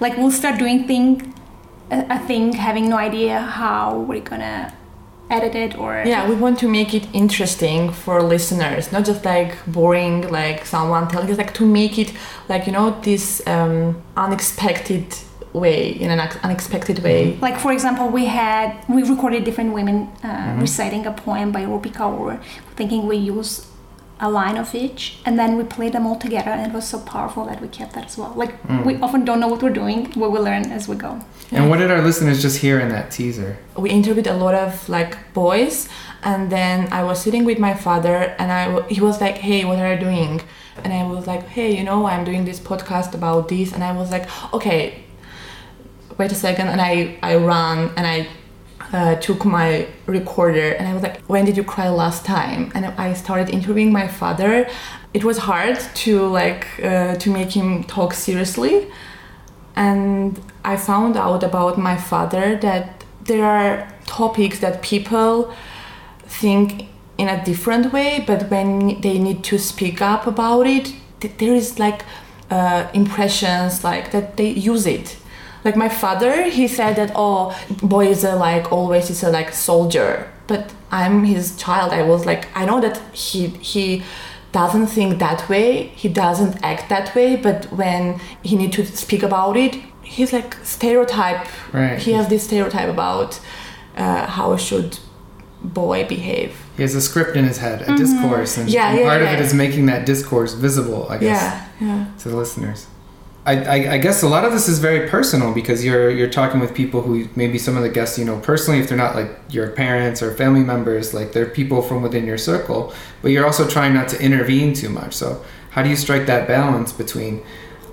Like 0.00 0.16
we'll 0.16 0.30
start 0.30 0.58
doing 0.58 0.86
thing, 0.86 1.34
a, 1.90 2.06
a 2.10 2.18
thing, 2.18 2.52
having 2.52 2.88
no 2.88 2.96
idea 2.96 3.40
how 3.40 3.98
we're 3.98 4.20
gonna 4.20 4.72
edit 5.30 5.54
it 5.54 5.78
or 5.78 6.02
Yeah, 6.04 6.28
we 6.28 6.34
want 6.34 6.58
to 6.60 6.68
make 6.68 6.94
it 6.94 7.06
interesting 7.12 7.90
for 7.90 8.22
listeners, 8.22 8.92
not 8.92 9.04
just 9.04 9.24
like 9.24 9.56
boring, 9.66 10.28
like 10.28 10.66
someone 10.66 11.08
telling 11.08 11.30
us, 11.30 11.38
like 11.38 11.54
to 11.54 11.66
make 11.66 11.98
it 11.98 12.12
like 12.48 12.66
you 12.66 12.72
know 12.72 13.00
this 13.02 13.42
um, 13.46 14.02
unexpected 14.16 15.06
way, 15.52 15.90
in 15.90 16.10
an 16.10 16.20
unexpected 16.42 16.98
way. 17.00 17.36
Like 17.40 17.58
for 17.58 17.72
example, 17.72 18.08
we 18.08 18.26
had 18.26 18.84
we 18.88 19.02
recorded 19.02 19.44
different 19.44 19.72
women 19.72 20.08
uh, 20.22 20.56
reciting 20.58 21.06
a 21.06 21.12
poem 21.12 21.52
by 21.52 21.64
Rupi 21.64 21.92
Kaur, 21.92 22.42
thinking 22.76 23.06
we 23.06 23.16
use 23.16 23.66
a 24.22 24.30
line 24.30 24.56
of 24.56 24.74
each, 24.74 25.18
and 25.26 25.38
then 25.38 25.56
we 25.58 25.64
played 25.64 25.92
them 25.92 26.06
all 26.06 26.16
together, 26.16 26.50
and 26.50 26.66
it 26.66 26.72
was 26.74 26.86
so 26.88 26.98
powerful 27.00 27.44
that 27.46 27.60
we 27.60 27.68
kept 27.68 27.92
that 27.94 28.06
as 28.06 28.16
well. 28.16 28.32
Like 28.34 28.52
we 28.86 28.94
mm. 28.94 29.02
often 29.02 29.24
don't 29.24 29.40
know 29.40 29.48
what 29.48 29.62
we're 29.62 29.78
doing, 29.82 30.10
we 30.16 30.26
will 30.32 30.44
learn 30.50 30.64
as 30.78 30.88
we 30.88 30.96
go. 30.96 31.20
And 31.50 31.68
what 31.68 31.78
did 31.80 31.90
our 31.90 32.00
listeners 32.00 32.40
just 32.40 32.58
hear 32.58 32.80
in 32.80 32.88
that 32.88 33.10
teaser? 33.10 33.58
we 33.76 33.90
interviewed 33.90 34.26
a 34.26 34.36
lot 34.36 34.54
of 34.54 34.88
like 34.88 35.32
boys 35.32 35.88
and 36.22 36.50
then 36.50 36.92
i 36.92 37.02
was 37.02 37.20
sitting 37.20 37.44
with 37.44 37.58
my 37.58 37.74
father 37.74 38.34
and 38.38 38.52
i 38.52 38.66
w- 38.66 38.94
he 38.94 39.00
was 39.00 39.20
like 39.20 39.36
hey 39.38 39.64
what 39.64 39.78
are 39.78 39.94
you 39.94 40.00
doing 40.00 40.40
and 40.84 40.92
i 40.92 41.04
was 41.04 41.26
like 41.26 41.46
hey 41.48 41.76
you 41.76 41.82
know 41.82 42.06
i'm 42.06 42.24
doing 42.24 42.44
this 42.44 42.60
podcast 42.60 43.14
about 43.14 43.48
this 43.48 43.72
and 43.72 43.82
i 43.82 43.92
was 43.92 44.10
like 44.10 44.28
okay 44.52 45.02
wait 46.18 46.30
a 46.30 46.34
second 46.34 46.68
and 46.68 46.80
i 46.80 47.18
i 47.22 47.34
ran 47.34 47.90
and 47.96 48.06
i 48.06 48.26
uh, 48.92 49.14
took 49.16 49.44
my 49.44 49.86
recorder 50.06 50.72
and 50.72 50.86
i 50.86 50.92
was 50.92 51.02
like 51.02 51.20
when 51.22 51.44
did 51.44 51.56
you 51.56 51.64
cry 51.64 51.88
last 51.88 52.24
time? 52.24 52.70
And 52.74 52.84
i 52.86 53.14
started 53.14 53.48
interviewing 53.48 53.92
my 53.92 54.06
father. 54.06 54.68
It 55.14 55.24
was 55.24 55.38
hard 55.38 55.78
to 56.04 56.26
like 56.26 56.66
uh, 56.82 57.16
to 57.16 57.30
make 57.30 57.50
him 57.52 57.84
talk 57.84 58.12
seriously. 58.14 58.90
And 59.74 60.38
I 60.64 60.76
found 60.76 61.16
out 61.16 61.42
about 61.42 61.78
my 61.78 61.96
father 61.96 62.56
that 62.56 63.04
there 63.24 63.44
are 63.44 63.88
topics 64.06 64.58
that 64.60 64.82
people 64.82 65.54
think 66.26 66.86
in 67.16 67.28
a 67.28 67.42
different 67.44 67.92
way, 67.92 68.24
but 68.26 68.50
when 68.50 69.00
they 69.00 69.18
need 69.18 69.44
to 69.44 69.58
speak 69.58 70.02
up 70.02 70.26
about 70.26 70.66
it, 70.66 70.94
th- 71.20 71.34
there 71.38 71.54
is 71.54 71.78
like 71.78 72.04
uh, 72.50 72.88
impressions 72.92 73.84
like 73.84 74.10
that 74.12 74.36
they 74.36 74.50
use 74.50 74.86
it. 74.86 75.16
Like 75.64 75.76
my 75.76 75.88
father, 75.88 76.50
he 76.50 76.66
said 76.68 76.96
that 76.96 77.12
oh, 77.14 77.56
boy 77.82 78.08
is 78.08 78.24
a 78.24 78.34
like 78.34 78.72
always 78.72 79.10
is 79.10 79.22
a 79.22 79.30
like 79.30 79.52
soldier, 79.52 80.28
but 80.46 80.72
I'm 80.90 81.24
his 81.24 81.56
child. 81.56 81.92
I 81.92 82.02
was 82.02 82.26
like 82.26 82.48
I 82.56 82.64
know 82.64 82.80
that 82.80 82.98
he 83.14 83.48
he 83.72 84.02
doesn't 84.52 84.88
think 84.88 85.18
that 85.18 85.48
way 85.48 85.86
he 86.02 86.08
doesn't 86.08 86.58
act 86.62 86.90
that 86.90 87.14
way 87.14 87.36
but 87.36 87.64
when 87.72 88.20
he 88.42 88.54
need 88.54 88.70
to 88.70 88.84
speak 88.84 89.22
about 89.22 89.56
it 89.56 89.74
he's 90.02 90.30
like 90.30 90.54
stereotype 90.62 91.46
Right. 91.72 91.98
he 91.98 92.12
has 92.12 92.28
this 92.28 92.42
stereotype 92.44 92.90
about 92.90 93.40
uh, 93.96 94.26
how 94.26 94.54
should 94.58 94.98
boy 95.62 96.04
behave 96.06 96.52
He 96.76 96.82
has 96.82 96.94
a 96.94 97.00
script 97.00 97.34
in 97.34 97.44
his 97.46 97.58
head, 97.58 97.80
a 97.88 97.96
discourse, 97.96 98.58
and, 98.58 98.68
Yeah, 98.68 98.90
and 98.90 98.98
yeah, 98.98 99.08
part 99.08 99.22
of 99.22 99.28
yeah. 99.28 99.34
it 99.36 99.40
is 99.40 99.54
making 99.54 99.86
that 99.86 100.04
discourse 100.04 100.52
visible, 100.52 101.06
I 101.08 101.16
guess, 101.16 101.40
yeah 101.42 101.66
yeah 101.80 102.06
to 102.20 102.28
the 102.28 102.36
listeners. 102.36 102.86
I, 103.44 103.64
I, 103.64 103.92
I 103.94 103.98
guess 103.98 104.22
a 104.22 104.28
lot 104.28 104.44
of 104.44 104.52
this 104.52 104.68
is 104.68 104.78
very 104.78 105.08
personal 105.08 105.52
because 105.52 105.84
you're 105.84 106.10
you're 106.10 106.30
talking 106.30 106.60
with 106.60 106.74
people 106.74 107.02
who 107.02 107.28
maybe 107.34 107.58
some 107.58 107.76
of 107.76 107.82
the 107.82 107.88
guests 107.88 108.16
you 108.18 108.24
know 108.24 108.38
personally 108.38 108.78
if 108.78 108.88
they're 108.88 108.96
not 108.96 109.16
like 109.16 109.30
your 109.50 109.70
parents 109.70 110.22
or 110.22 110.32
family 110.34 110.62
members 110.62 111.12
like 111.12 111.32
they're 111.32 111.46
people 111.46 111.82
from 111.82 112.02
within 112.02 112.24
your 112.24 112.38
circle 112.38 112.94
but 113.20 113.32
you're 113.32 113.44
also 113.44 113.66
trying 113.66 113.92
not 113.92 114.06
to 114.08 114.22
intervene 114.22 114.72
too 114.74 114.88
much 114.88 115.12
so 115.12 115.42
how 115.70 115.82
do 115.82 115.88
you 115.88 115.96
strike 115.96 116.26
that 116.26 116.46
balance 116.46 116.92
between 116.92 117.42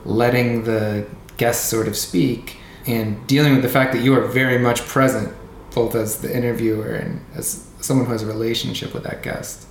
letting 0.06 0.66
the 0.66 1.08
guests 1.38 1.68
sort 1.68 1.88
of 1.88 1.98
speak 1.98 2.58
and 2.86 3.26
dealing 3.26 3.54
with 3.54 3.64
the 3.64 3.70
fact 3.70 3.92
that 3.92 4.04
you 4.04 4.14
are 4.14 4.28
very 4.28 4.60
much 4.60 4.82
present 4.82 5.34
both 5.74 5.96
as 5.96 6.22
the 6.22 6.36
interviewer 6.36 6.94
and 6.94 7.26
as 7.36 7.68
someone 7.82 8.06
who 8.06 8.12
has 8.12 8.22
a 8.22 8.28
relationship 8.28 8.94
with 8.94 9.04
that 9.04 9.24
guest 9.24 9.66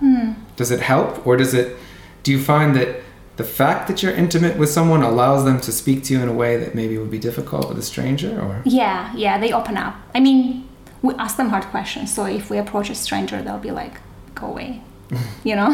Hmm. 0.00 0.32
Does 0.56 0.70
it 0.70 0.80
help, 0.80 1.26
or 1.26 1.36
does 1.36 1.54
it? 1.54 1.76
Do 2.22 2.32
you 2.32 2.40
find 2.40 2.74
that 2.76 3.00
the 3.38 3.44
fact 3.44 3.86
that 3.88 4.02
you're 4.02 4.12
intimate 4.24 4.54
with 4.60 4.68
someone 4.78 5.02
allows 5.12 5.42
them 5.48 5.58
to 5.66 5.70
speak 5.72 5.98
to 6.04 6.08
you 6.14 6.20
in 6.24 6.28
a 6.28 6.32
way 6.42 6.52
that 6.62 6.74
maybe 6.74 6.94
would 6.98 7.10
be 7.18 7.18
difficult 7.28 7.68
with 7.68 7.78
a 7.78 7.82
stranger, 7.92 8.32
or? 8.44 8.62
Yeah, 8.64 9.12
yeah, 9.24 9.38
they 9.42 9.50
open 9.52 9.76
up. 9.86 9.94
I 10.14 10.20
mean, 10.20 10.68
we 11.02 11.14
ask 11.14 11.36
them 11.36 11.48
hard 11.54 11.64
questions. 11.76 12.06
So 12.14 12.20
if 12.26 12.50
we 12.50 12.58
approach 12.58 12.90
a 12.90 12.94
stranger, 12.94 13.40
they'll 13.42 13.66
be 13.70 13.74
like, 13.82 13.94
"Go 14.34 14.46
away," 14.54 14.70
you 15.48 15.54
know. 15.60 15.70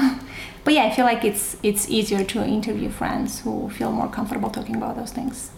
But 0.65 0.75
yeah, 0.75 0.85
I 0.85 0.91
feel 0.97 1.07
like 1.13 1.25
it's 1.31 1.57
it's 1.63 1.85
easier 1.91 2.23
to 2.33 2.37
interview 2.59 2.91
friends 2.91 3.41
who 3.45 3.69
feel 3.71 3.91
more 3.93 4.09
comfortable 4.09 4.51
talking 4.51 4.77
about 4.77 4.95
those 5.01 5.13
things. 5.19 5.51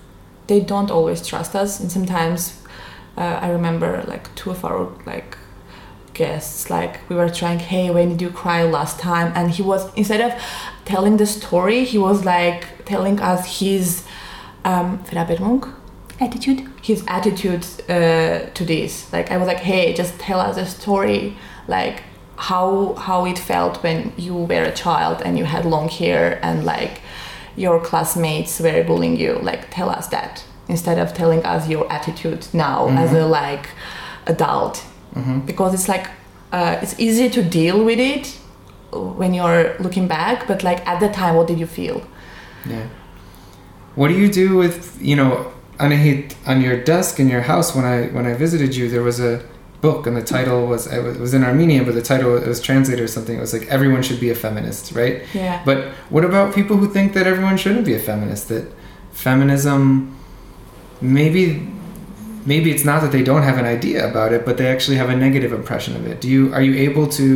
they 0.53 0.61
don't 0.61 0.91
always 0.97 1.21
trust 1.31 1.53
us 1.63 1.81
and 1.81 1.91
sometimes 1.91 2.39
uh, 3.23 3.39
i 3.47 3.49
remember 3.59 3.89
like 4.13 4.25
two 4.41 4.51
of 4.55 4.61
our 4.69 4.81
like 5.13 5.31
guests 6.17 6.71
like 6.71 6.99
we 7.09 7.15
were 7.17 7.29
trying 7.29 7.59
hey 7.59 7.91
when 7.91 8.09
did 8.09 8.23
you 8.23 8.31
cry 8.31 8.63
last 8.65 8.99
time? 8.99 9.33
And 9.37 9.51
he 9.51 9.63
was 9.63 9.93
instead 9.95 10.21
of 10.21 10.33
telling 10.85 11.17
the 11.19 11.27
story 11.27 11.85
he 11.85 11.99
was 11.99 12.25
like 12.25 12.85
telling 12.85 13.21
us 13.21 13.61
his 13.61 14.05
um 14.65 15.03
Attitude. 16.19 16.67
his 16.83 17.05
attitude 17.07 17.67
uh, 17.91 18.49
to 18.55 18.65
this. 18.65 19.13
Like 19.13 19.31
i 19.31 19.37
was 19.37 19.47
like 19.47 19.59
hey 19.59 19.93
just 19.95 20.19
tell 20.19 20.41
us 20.41 20.57
a 20.57 20.67
story. 20.67 21.37
Like 21.69 22.03
how 22.37 22.95
how 22.95 23.27
it 23.27 23.39
felt 23.39 23.83
when 23.83 24.13
you 24.17 24.35
were 24.35 24.65
a 24.65 24.73
child 24.73 25.23
and 25.25 25.39
you 25.39 25.45
had 25.45 25.65
long 25.65 25.89
hair 25.89 26.39
and 26.43 26.65
like 26.65 27.01
your 27.57 27.81
classmates 27.81 28.61
were 28.61 28.83
bullying 28.85 29.17
you. 29.17 29.35
Like 29.51 29.71
tell 29.71 29.91
us 29.91 30.07
that 30.09 30.45
instead 30.69 30.99
of 30.99 31.15
telling 31.15 31.45
us 31.45 31.69
your 31.69 31.91
attitude 31.93 32.47
now 32.53 32.89
as 32.89 33.13
a 33.13 33.27
like 33.27 33.69
adult 34.27 34.85
because 35.47 35.73
it's 35.75 35.89
like 35.89 36.07
uh, 36.53 36.79
it's 36.83 36.95
easy 36.99 37.29
to 37.31 37.43
deal 37.43 37.85
with 37.85 37.99
it 37.99 38.39
when 38.93 39.35
you're 39.35 39.75
looking 39.79 40.07
back 40.09 40.47
but 40.47 40.63
like 40.63 40.87
at 40.87 41.01
the 41.01 41.09
time 41.09 41.35
what 41.37 41.47
did 41.47 41.59
you 41.59 41.67
feel? 41.67 42.03
Yeah. 42.69 42.87
What 43.95 44.09
do 44.09 44.15
you 44.15 44.29
do 44.31 44.57
with 44.57 44.99
you 45.01 45.17
know 45.17 45.53
Anahit 45.79 46.35
on 46.47 46.61
your 46.61 46.77
desk 46.83 47.19
in 47.21 47.29
your 47.29 47.43
house 47.43 47.75
when 47.75 47.85
I 47.85 48.07
when 48.17 48.27
I 48.27 48.35
visited 48.35 48.75
you 48.77 48.89
there 48.91 49.03
was 49.03 49.19
a 49.21 49.43
book 49.81 50.07
and 50.07 50.17
the 50.17 50.23
title 50.23 50.67
was 50.67 50.87
it 50.87 51.03
was- 51.05 51.17
it 51.17 51.21
was 51.21 51.35
in 51.35 51.43
Armenian 51.45 51.85
but 51.87 51.95
the 51.95 52.03
title 52.03 52.37
it 52.37 52.47
was 52.47 52.61
translated 52.61 53.03
or 53.05 53.09
something. 53.09 53.37
It 53.37 53.41
was 53.41 53.53
like 53.53 53.67
everyone 53.77 54.03
should 54.03 54.21
be 54.21 54.31
a 54.31 54.35
feminist 54.35 54.93
right? 54.93 55.17
Yeah. 55.35 55.63
But 55.65 55.79
what 56.15 56.25
about 56.25 56.55
people 56.55 56.77
who 56.77 56.89
think 56.97 57.13
that 57.15 57.27
everyone 57.27 57.57
shouldn't 57.57 57.85
be 57.85 57.95
a 57.95 57.99
feminist? 58.11 58.49
That 58.49 58.65
feminism 59.13 60.15
maybe 61.01 61.45
maybe 62.47 62.71
it's 62.75 62.85
not 62.91 62.99
that 63.03 63.13
they 63.17 63.23
don't 63.31 63.43
have 63.51 63.59
an 63.59 63.65
idea 63.77 64.09
about 64.11 64.31
it 64.33 64.41
but 64.47 64.55
they 64.59 64.67
actually 64.75 64.97
have 65.03 65.11
a 65.11 65.17
negative 65.27 65.53
impression 65.61 65.93
of 65.99 66.03
it 66.11 66.17
do 66.25 66.29
you 66.29 66.43
are 66.57 66.63
you 66.69 66.75
able 66.89 67.07
to 67.21 67.27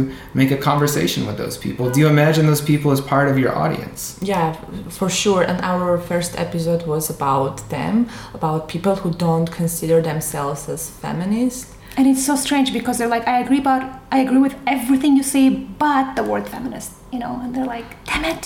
make 0.40 0.50
a 0.50 0.56
conversation 0.70 1.20
with 1.28 1.36
those 1.42 1.56
people 1.64 1.90
do 1.90 1.98
you 2.02 2.08
imagine 2.16 2.46
those 2.46 2.64
people 2.72 2.90
as 2.96 3.00
part 3.14 3.26
of 3.32 3.36
your 3.42 3.52
audience 3.64 4.00
Yeah, 4.22 4.52
for 4.98 5.08
sure. 5.22 5.42
And 5.50 5.58
our 5.72 5.98
first 6.10 6.32
episode 6.46 6.82
was 6.94 7.04
about 7.16 7.56
them, 7.76 7.94
about 8.38 8.68
people 8.74 8.94
who 9.02 9.10
don't 9.26 9.48
consider 9.62 9.96
themselves 10.10 10.68
as 10.74 10.80
feminist. 11.04 11.66
And 11.96 12.04
it's 12.10 12.24
so 12.30 12.34
strange 12.46 12.68
because 12.78 12.96
they're 12.98 13.14
like, 13.16 13.26
I 13.34 13.36
agree 13.44 13.58
about, 13.66 13.82
I 14.16 14.18
agree 14.26 14.38
with 14.48 14.54
everything 14.76 15.12
you 15.20 15.22
say, 15.36 15.44
but 15.84 16.04
the 16.18 16.22
word 16.32 16.44
feminist, 16.54 16.90
you 17.14 17.18
know, 17.22 17.32
and 17.42 17.48
they're 17.54 17.70
like, 17.76 17.88
damn 18.08 18.24
it, 18.34 18.44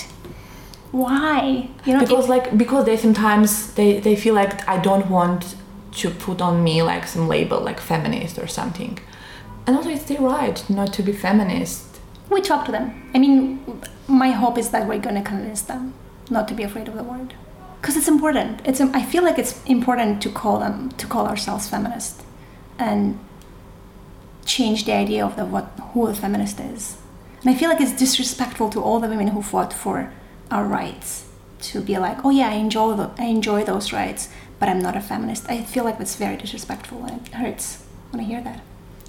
why? 0.92 1.68
You 1.84 1.94
know, 1.94 2.00
Because 2.00 2.24
it- 2.26 2.30
like 2.30 2.46
because 2.56 2.84
they 2.86 2.96
sometimes 2.96 3.50
they, 3.74 4.00
they 4.00 4.16
feel 4.16 4.34
like 4.34 4.66
I 4.68 4.78
don't 4.78 5.08
want 5.10 5.56
to 5.94 6.10
put 6.10 6.40
on 6.40 6.62
me 6.62 6.82
like 6.82 7.06
some 7.06 7.28
label 7.28 7.60
like 7.60 7.80
feminist 7.80 8.38
or 8.38 8.46
something. 8.46 8.98
And 9.66 9.76
also 9.76 9.90
it's 9.90 10.04
their 10.04 10.20
right 10.20 10.62
not 10.68 10.92
to 10.94 11.02
be 11.02 11.12
feminist. 11.12 12.00
we 12.30 12.40
talk 12.40 12.64
to 12.66 12.72
them. 12.72 13.10
I 13.14 13.18
mean, 13.18 13.80
my 14.08 14.30
hope 14.30 14.58
is 14.58 14.70
that 14.70 14.86
we're 14.88 14.98
going 14.98 15.16
to 15.16 15.22
convince 15.22 15.62
them 15.62 15.94
not 16.30 16.48
to 16.48 16.54
be 16.54 16.62
afraid 16.62 16.88
of 16.88 16.94
the 16.94 17.02
word, 17.02 17.34
because 17.80 17.96
it's 17.96 18.08
important. 18.08 18.60
It's 18.64 18.80
I 18.80 19.02
feel 19.02 19.22
like 19.22 19.38
it's 19.38 19.62
important 19.64 20.22
to 20.22 20.30
call 20.30 20.58
them 20.58 20.90
to 20.92 21.06
call 21.06 21.26
ourselves 21.26 21.68
feminist, 21.68 22.22
and 22.78 23.18
change 24.44 24.84
the 24.84 24.92
idea 24.92 25.24
of 25.24 25.36
the 25.36 25.44
what 25.44 25.66
who 25.92 26.06
a 26.06 26.14
feminist 26.14 26.60
is. 26.60 26.96
And 27.42 27.50
I 27.50 27.54
feel 27.54 27.68
like 27.68 27.80
it's 27.80 27.92
disrespectful 27.92 28.70
to 28.70 28.82
all 28.82 29.00
the 29.00 29.08
women 29.08 29.28
who 29.28 29.42
fought 29.42 29.72
for 29.72 30.12
our 30.50 30.64
rights 30.66 31.26
to 31.60 31.80
be 31.80 31.98
like, 31.98 32.24
oh 32.24 32.30
yeah, 32.30 32.48
I 32.50 32.54
enjoy 32.54 32.94
the, 32.94 33.10
I 33.18 33.24
enjoy 33.24 33.64
those 33.64 33.92
rights, 33.92 34.28
but 34.64 34.70
I'm 34.70 34.80
not 34.80 34.96
a 34.96 35.00
feminist. 35.02 35.44
I 35.50 35.62
feel 35.62 35.84
like 35.84 35.98
that's 35.98 36.16
very 36.16 36.38
disrespectful, 36.38 37.04
and 37.04 37.20
it 37.26 37.34
hurts 37.34 37.84
when 38.08 38.20
I 38.20 38.24
hear 38.24 38.40
that. 38.40 38.60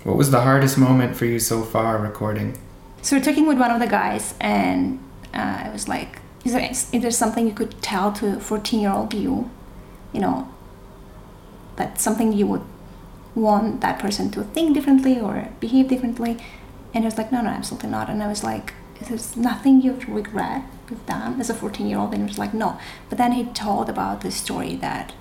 What 0.03 0.17
was 0.17 0.29
the 0.29 0.41
hardest 0.41 0.77
moment 0.77 1.15
for 1.15 1.23
you 1.23 1.39
so 1.39 1.63
far 1.63 1.97
recording? 1.97 2.57
So 3.01 3.15
we're 3.15 3.23
talking 3.23 3.47
with 3.47 3.57
one 3.57 3.71
of 3.71 3.79
the 3.79 3.87
guys, 3.87 4.33
and 4.41 4.99
uh, 5.33 5.63
I 5.63 5.69
was 5.71 5.87
like, 5.87 6.19
"Is 6.43 6.51
there 6.51 6.69
is 6.69 6.89
there 6.91 7.09
something 7.09 7.47
you 7.47 7.53
could 7.53 7.81
tell 7.81 8.11
to 8.19 8.35
a 8.35 8.39
14 8.41 8.81
year 8.81 8.91
old 8.91 9.13
you, 9.13 9.49
you 10.11 10.19
know, 10.19 10.49
that 11.77 12.01
something 12.01 12.33
you 12.33 12.47
would 12.47 12.65
want 13.33 13.79
that 13.79 13.97
person 13.97 14.29
to 14.31 14.43
think 14.43 14.73
differently 14.73 15.21
or 15.21 15.47
behave 15.61 15.87
differently?" 15.87 16.31
And 16.93 17.05
he 17.05 17.05
was 17.05 17.17
like, 17.17 17.31
"No, 17.31 17.39
no, 17.39 17.49
absolutely 17.49 17.91
not." 17.91 18.09
And 18.09 18.21
I 18.21 18.27
was 18.27 18.43
like, 18.43 18.73
"Is 18.99 19.07
there 19.07 19.41
nothing 19.41 19.81
you 19.81 19.93
regret 20.09 20.63
you've 20.89 21.05
done 21.05 21.39
as 21.39 21.49
a 21.49 21.53
14 21.53 21.87
year 21.87 21.99
old?" 21.99 22.11
And 22.13 22.23
he 22.23 22.27
was 22.27 22.43
like, 22.43 22.53
"No." 22.53 22.77
But 23.07 23.17
then 23.17 23.31
he 23.31 23.45
told 23.45 23.89
about 23.89 24.19
this 24.19 24.35
story 24.35 24.75
that 24.87 25.13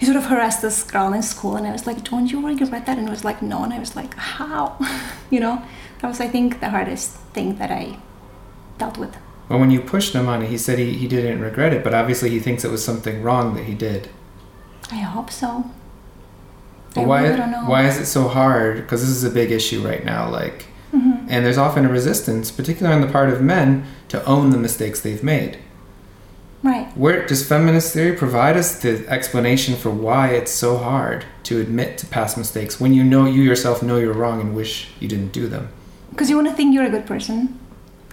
he 0.00 0.06
sort 0.06 0.16
of 0.16 0.24
harassed 0.26 0.62
this 0.62 0.82
girl 0.82 1.12
in 1.12 1.22
school 1.22 1.56
and 1.56 1.66
i 1.66 1.72
was 1.72 1.86
like 1.86 2.02
don't 2.10 2.32
you 2.32 2.44
regret 2.44 2.86
that 2.86 2.96
and 2.98 3.06
he 3.06 3.10
was 3.10 3.24
like 3.24 3.40
no 3.42 3.62
and 3.64 3.72
i 3.72 3.78
was 3.78 3.94
like 3.94 4.14
how 4.16 4.76
you 5.30 5.38
know 5.38 5.62
that 6.00 6.08
was 6.08 6.20
i 6.20 6.26
think 6.26 6.58
the 6.60 6.70
hardest 6.70 7.10
thing 7.34 7.56
that 7.56 7.70
i 7.70 7.96
dealt 8.78 8.96
with 8.98 9.14
Well, 9.48 9.58
when 9.60 9.70
you 9.70 9.80
pushed 9.80 10.14
him 10.14 10.26
on 10.28 10.42
it, 10.42 10.48
he 10.48 10.56
said 10.58 10.78
he, 10.78 10.92
he 11.02 11.06
didn't 11.08 11.40
regret 11.42 11.72
it, 11.76 11.82
but 11.84 11.92
obviously 11.92 12.30
he 12.30 12.40
thinks 12.40 12.64
it 12.64 12.70
was 12.70 12.84
something 12.84 13.16
wrong 13.22 13.54
that 13.56 13.64
he 13.70 13.74
did. 13.74 14.08
i 14.90 15.00
hope 15.14 15.30
so 15.30 15.50
But 16.94 17.02
I 17.02 17.06
why, 17.10 17.20
really 17.28 17.66
why 17.70 17.80
is 17.90 17.96
it 17.98 18.06
so 18.06 18.22
hard? 18.28 18.76
Because 18.82 19.00
this 19.02 19.10
is 19.10 19.24
a 19.24 19.30
big 19.40 19.50
issue 19.52 19.80
right 19.90 20.04
now. 20.04 20.22
Like, 20.40 20.66
Mm-hmm. 20.92 21.26
and 21.32 21.44
there's 21.44 21.58
often 21.66 21.84
a 21.86 21.88
resistance, 21.88 22.50
particularly 22.50 22.94
on 22.96 23.00
the 23.06 23.12
part 23.12 23.30
of 23.30 23.40
men, 23.40 23.84
to 24.08 24.18
own 24.24 24.50
the 24.50 24.58
mistakes 24.58 24.98
they've 25.00 25.22
made. 25.22 25.52
Right 26.62 26.86
Where 26.96 27.26
does 27.26 27.46
feminist 27.46 27.92
theory 27.94 28.16
provide 28.16 28.56
us 28.56 28.80
the 28.82 29.06
explanation 29.08 29.74
for 29.76 29.90
why 29.90 30.28
it's 30.28 30.52
so 30.52 30.76
hard 30.76 31.24
to 31.44 31.60
admit 31.60 31.98
to 31.98 32.06
past 32.06 32.36
mistakes 32.36 32.78
when 32.80 32.92
you 32.94 33.04
know 33.04 33.24
you 33.26 33.42
yourself 33.42 33.82
know 33.82 33.96
you're 33.98 34.12
wrong 34.22 34.40
and 34.40 34.54
wish 34.54 34.88
you 35.00 35.08
didn't 35.08 35.32
do 35.32 35.48
them? 35.48 35.68
because 36.10 36.28
you 36.28 36.36
want 36.36 36.48
to 36.48 36.54
think 36.54 36.74
you're 36.74 36.84
a 36.84 36.90
good 36.90 37.06
person 37.06 37.58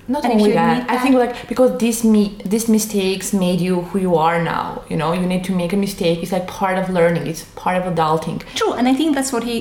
Not 0.07 0.23
And 0.23 0.33
only 0.33 0.49
you 0.49 0.55
that, 0.55 0.89
I 0.89 0.97
think 1.03 1.15
like 1.15 1.35
because 1.49 1.77
these 1.79 2.03
me 2.03 2.23
these 2.45 2.67
mistakes 2.69 3.33
made 3.33 3.59
you 3.67 3.81
who 3.87 3.99
you 3.99 4.13
are 4.15 4.39
now. 4.41 4.65
You 4.89 4.95
know, 5.01 5.11
you 5.11 5.25
need 5.33 5.43
to 5.49 5.53
make 5.61 5.73
a 5.73 5.79
mistake. 5.87 6.23
It's 6.23 6.31
like 6.31 6.47
part 6.47 6.77
of 6.81 6.85
learning. 6.89 7.27
It's 7.31 7.43
part 7.63 7.75
of 7.79 7.83
adulting. 7.93 8.37
true 8.55 8.73
and 8.73 8.87
i 8.87 8.93
think 8.99 9.15
that's 9.15 9.31
what 9.35 9.43
he 9.43 9.55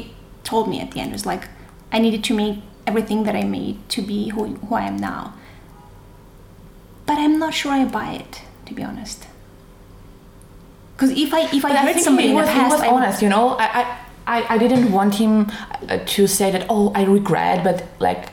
told 0.44 0.68
me 0.72 0.76
at 0.84 0.88
the 0.92 1.00
end 1.00 1.10
it 1.10 1.12
was 1.12 1.26
like 1.26 1.44
i 1.90 1.98
needed 1.98 2.22
to 2.28 2.32
make 2.42 2.56
everything 2.86 3.24
that 3.26 3.34
i 3.34 3.42
made 3.42 3.76
to 3.94 4.00
be 4.02 4.28
who, 4.34 4.42
who 4.66 4.74
i 4.82 4.84
am 4.92 4.96
now 4.96 5.34
but 7.06 7.18
i'm 7.18 7.38
not 7.38 7.52
sure 7.60 7.72
i 7.72 7.84
buy 7.84 8.12
it 8.12 8.42
to 8.66 8.74
be 8.74 8.82
honest 8.82 9.26
because 10.96 11.10
if 11.10 11.32
i 11.32 11.40
if 11.52 11.64
i 11.64 11.68
But 11.68 11.76
I 11.76 11.92
think 11.92 12.04
somebody 12.04 12.28
he 12.28 12.34
in 12.34 12.36
the 12.36 12.42
was, 12.42 12.50
he 12.50 12.62
was 12.62 12.80
I 12.80 12.88
honest. 12.88 13.22
You 13.22 13.28
know, 13.28 13.50
I, 13.58 13.66
I 13.80 13.82
I 14.26 14.54
I 14.54 14.58
didn't 14.58 14.90
want 14.92 15.14
him 15.16 15.32
uh, 15.88 15.98
to 16.14 16.26
say 16.26 16.50
that. 16.50 16.66
Oh, 16.68 16.90
I 16.94 17.02
regret, 17.04 17.62
but 17.62 17.84
like 18.00 18.30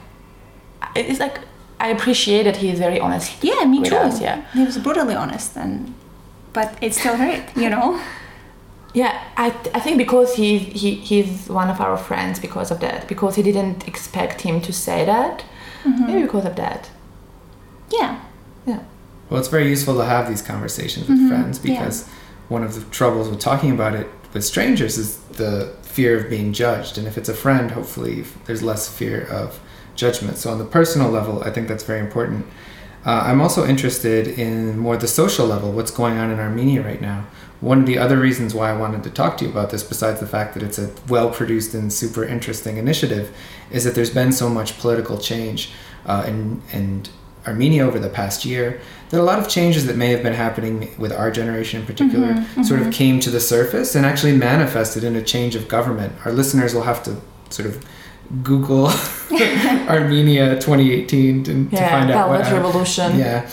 it's 0.95 1.19
like 1.19 1.39
I 1.79 1.89
appreciate 1.89 2.43
that 2.43 2.57
he 2.57 2.69
is 2.69 2.79
very 2.79 2.99
honest. 2.99 3.43
Yeah, 3.43 3.65
me 3.65 3.83
too. 3.83 3.95
us, 3.95 4.21
yeah. 4.21 4.45
He 4.53 4.63
was 4.63 4.77
brutally 4.77 5.15
honest, 5.15 5.57
and 5.57 5.93
but 6.53 6.77
it 6.81 6.93
still 6.93 7.17
hurt, 7.17 7.43
you 7.55 7.69
know. 7.69 7.99
Yeah, 8.95 9.23
I, 9.37 9.47
I 9.73 9.79
think 9.79 9.97
because 9.97 10.35
he, 10.35 10.59
he 10.59 10.93
he's 10.93 11.49
one 11.49 11.71
of 11.71 11.81
our 11.81 11.97
friends 11.97 12.39
because 12.39 12.69
of 12.69 12.79
that. 12.81 13.07
Because 13.07 13.35
he 13.35 13.41
didn't 13.41 13.87
expect 13.87 14.41
him 14.41 14.61
to 14.61 14.71
say 14.71 15.03
that. 15.03 15.43
Mm-hmm. 15.83 16.05
Maybe 16.05 16.21
because 16.21 16.45
of 16.45 16.55
that. 16.57 16.91
Yeah, 17.89 18.19
Yeah. 18.67 18.83
Well, 19.33 19.39
it's 19.39 19.49
very 19.49 19.67
useful 19.67 19.95
to 19.95 20.05
have 20.05 20.29
these 20.29 20.43
conversations 20.43 21.09
with 21.09 21.27
friends 21.27 21.57
Mm-hmm. 21.57 21.67
yeah. 21.69 21.79
because 21.79 22.07
one 22.49 22.63
of 22.63 22.75
the 22.75 22.81
troubles 22.91 23.29
with 23.31 23.39
talking 23.39 23.71
about 23.71 23.95
it 23.95 24.07
with 24.31 24.45
strangers 24.45 24.99
is 24.99 25.17
the 25.43 25.75
fear 25.81 26.19
of 26.19 26.29
being 26.29 26.53
judged. 26.53 26.99
And 26.99 27.07
if 27.07 27.17
it's 27.17 27.29
a 27.29 27.33
friend, 27.33 27.71
hopefully 27.71 28.25
there's 28.45 28.61
less 28.61 28.87
fear 28.87 29.25
of 29.25 29.59
judgment. 29.95 30.37
So, 30.37 30.51
on 30.51 30.59
the 30.59 30.65
personal 30.65 31.09
level, 31.09 31.43
I 31.43 31.49
think 31.49 31.67
that's 31.67 31.83
very 31.83 31.99
important. 31.99 32.45
Uh, 33.07 33.23
I'm 33.25 33.41
also 33.41 33.65
interested 33.65 34.27
in 34.27 34.77
more 34.77 34.97
the 34.97 35.07
social 35.07 35.47
level, 35.47 35.71
what's 35.71 35.89
going 35.89 36.19
on 36.19 36.29
in 36.29 36.39
Armenia 36.39 36.83
right 36.83 37.01
now. 37.01 37.25
One 37.59 37.79
of 37.79 37.85
the 37.87 37.97
other 37.97 38.19
reasons 38.19 38.53
why 38.53 38.69
I 38.69 38.77
wanted 38.77 39.03
to 39.03 39.09
talk 39.09 39.37
to 39.37 39.45
you 39.45 39.49
about 39.51 39.71
this, 39.71 39.81
besides 39.81 40.19
the 40.19 40.27
fact 40.27 40.53
that 40.53 40.61
it's 40.61 40.77
a 40.77 40.91
well 41.09 41.31
produced 41.31 41.73
and 41.73 41.91
super 41.91 42.23
interesting 42.23 42.77
initiative, 42.77 43.35
is 43.71 43.83
that 43.83 43.95
there's 43.95 44.13
been 44.13 44.31
so 44.31 44.47
much 44.47 44.77
political 44.77 45.17
change 45.17 45.71
uh, 46.05 46.23
in, 46.27 46.61
in 46.71 47.03
Armenia 47.47 47.83
over 47.85 47.99
the 47.99 48.09
past 48.09 48.45
year. 48.45 48.79
That 49.13 49.21
a 49.21 49.23
lot 49.23 49.37
of 49.37 49.47
changes 49.47 49.85
that 49.85 49.95
may 49.95 50.09
have 50.09 50.23
been 50.23 50.33
happening 50.33 50.91
with 50.97 51.11
our 51.11 51.29
generation 51.29 51.81
in 51.81 51.85
particular 51.85 52.29
mm-hmm, 52.29 52.39
mm-hmm. 52.39 52.63
sort 52.63 52.81
of 52.81 52.91
came 52.91 53.19
to 53.19 53.29
the 53.29 53.39
surface 53.39 53.93
and 53.93 54.07
actually 54.07 54.35
manifested 54.35 55.03
in 55.03 55.15
a 55.15 55.21
change 55.21 55.53
of 55.53 55.67
government. 55.67 56.13
Our 56.25 56.31
listeners 56.31 56.73
will 56.73 56.81
have 56.81 57.03
to 57.03 57.17
sort 57.51 57.67
of 57.67 57.85
Google 58.41 58.87
Armenia 59.87 60.55
2018 60.55 61.43
to, 61.43 61.69
to 61.69 61.77
find 61.77 62.09
out 62.09 62.27
what 62.27 62.39
Velvet 62.39 62.43
hap- 62.45 62.53
Revolution. 62.53 63.19
Yeah, 63.19 63.49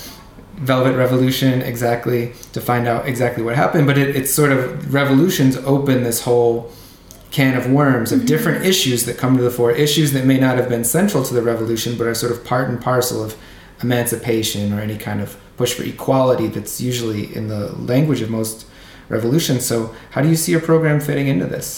Velvet 0.54 0.96
Revolution 0.96 1.60
exactly 1.60 2.32
to 2.54 2.60
find 2.62 2.88
out 2.88 3.06
exactly 3.06 3.42
what 3.42 3.54
happened. 3.54 3.86
But 3.86 3.98
it, 3.98 4.16
it's 4.16 4.32
sort 4.32 4.52
of 4.52 4.94
revolutions 4.94 5.58
open 5.58 6.04
this 6.04 6.22
whole 6.22 6.72
can 7.32 7.54
of 7.54 7.70
worms 7.70 8.12
of 8.12 8.20
mm-hmm. 8.20 8.28
different 8.28 8.64
issues 8.64 9.04
that 9.04 9.18
come 9.18 9.36
to 9.36 9.42
the 9.42 9.50
fore, 9.50 9.72
issues 9.72 10.12
that 10.12 10.24
may 10.24 10.40
not 10.40 10.56
have 10.56 10.70
been 10.70 10.84
central 10.84 11.22
to 11.22 11.34
the 11.34 11.42
revolution, 11.42 11.98
but 11.98 12.06
are 12.06 12.14
sort 12.14 12.32
of 12.32 12.46
part 12.46 12.70
and 12.70 12.80
parcel 12.80 13.22
of 13.22 13.36
emancipation 13.82 14.72
or 14.72 14.80
any 14.80 14.96
kind 14.96 15.20
of 15.20 15.36
push 15.60 15.74
for 15.74 15.84
equality 15.94 16.46
that's 16.54 16.80
usually 16.90 17.22
in 17.38 17.44
the 17.54 17.62
language 17.92 18.20
of 18.22 18.30
most 18.40 18.56
revolutions. 19.16 19.60
So, 19.70 19.76
how 20.12 20.20
do 20.24 20.28
you 20.32 20.38
see 20.42 20.52
your 20.54 20.64
program 20.70 20.98
fitting 21.08 21.26
into 21.32 21.46
this? 21.54 21.68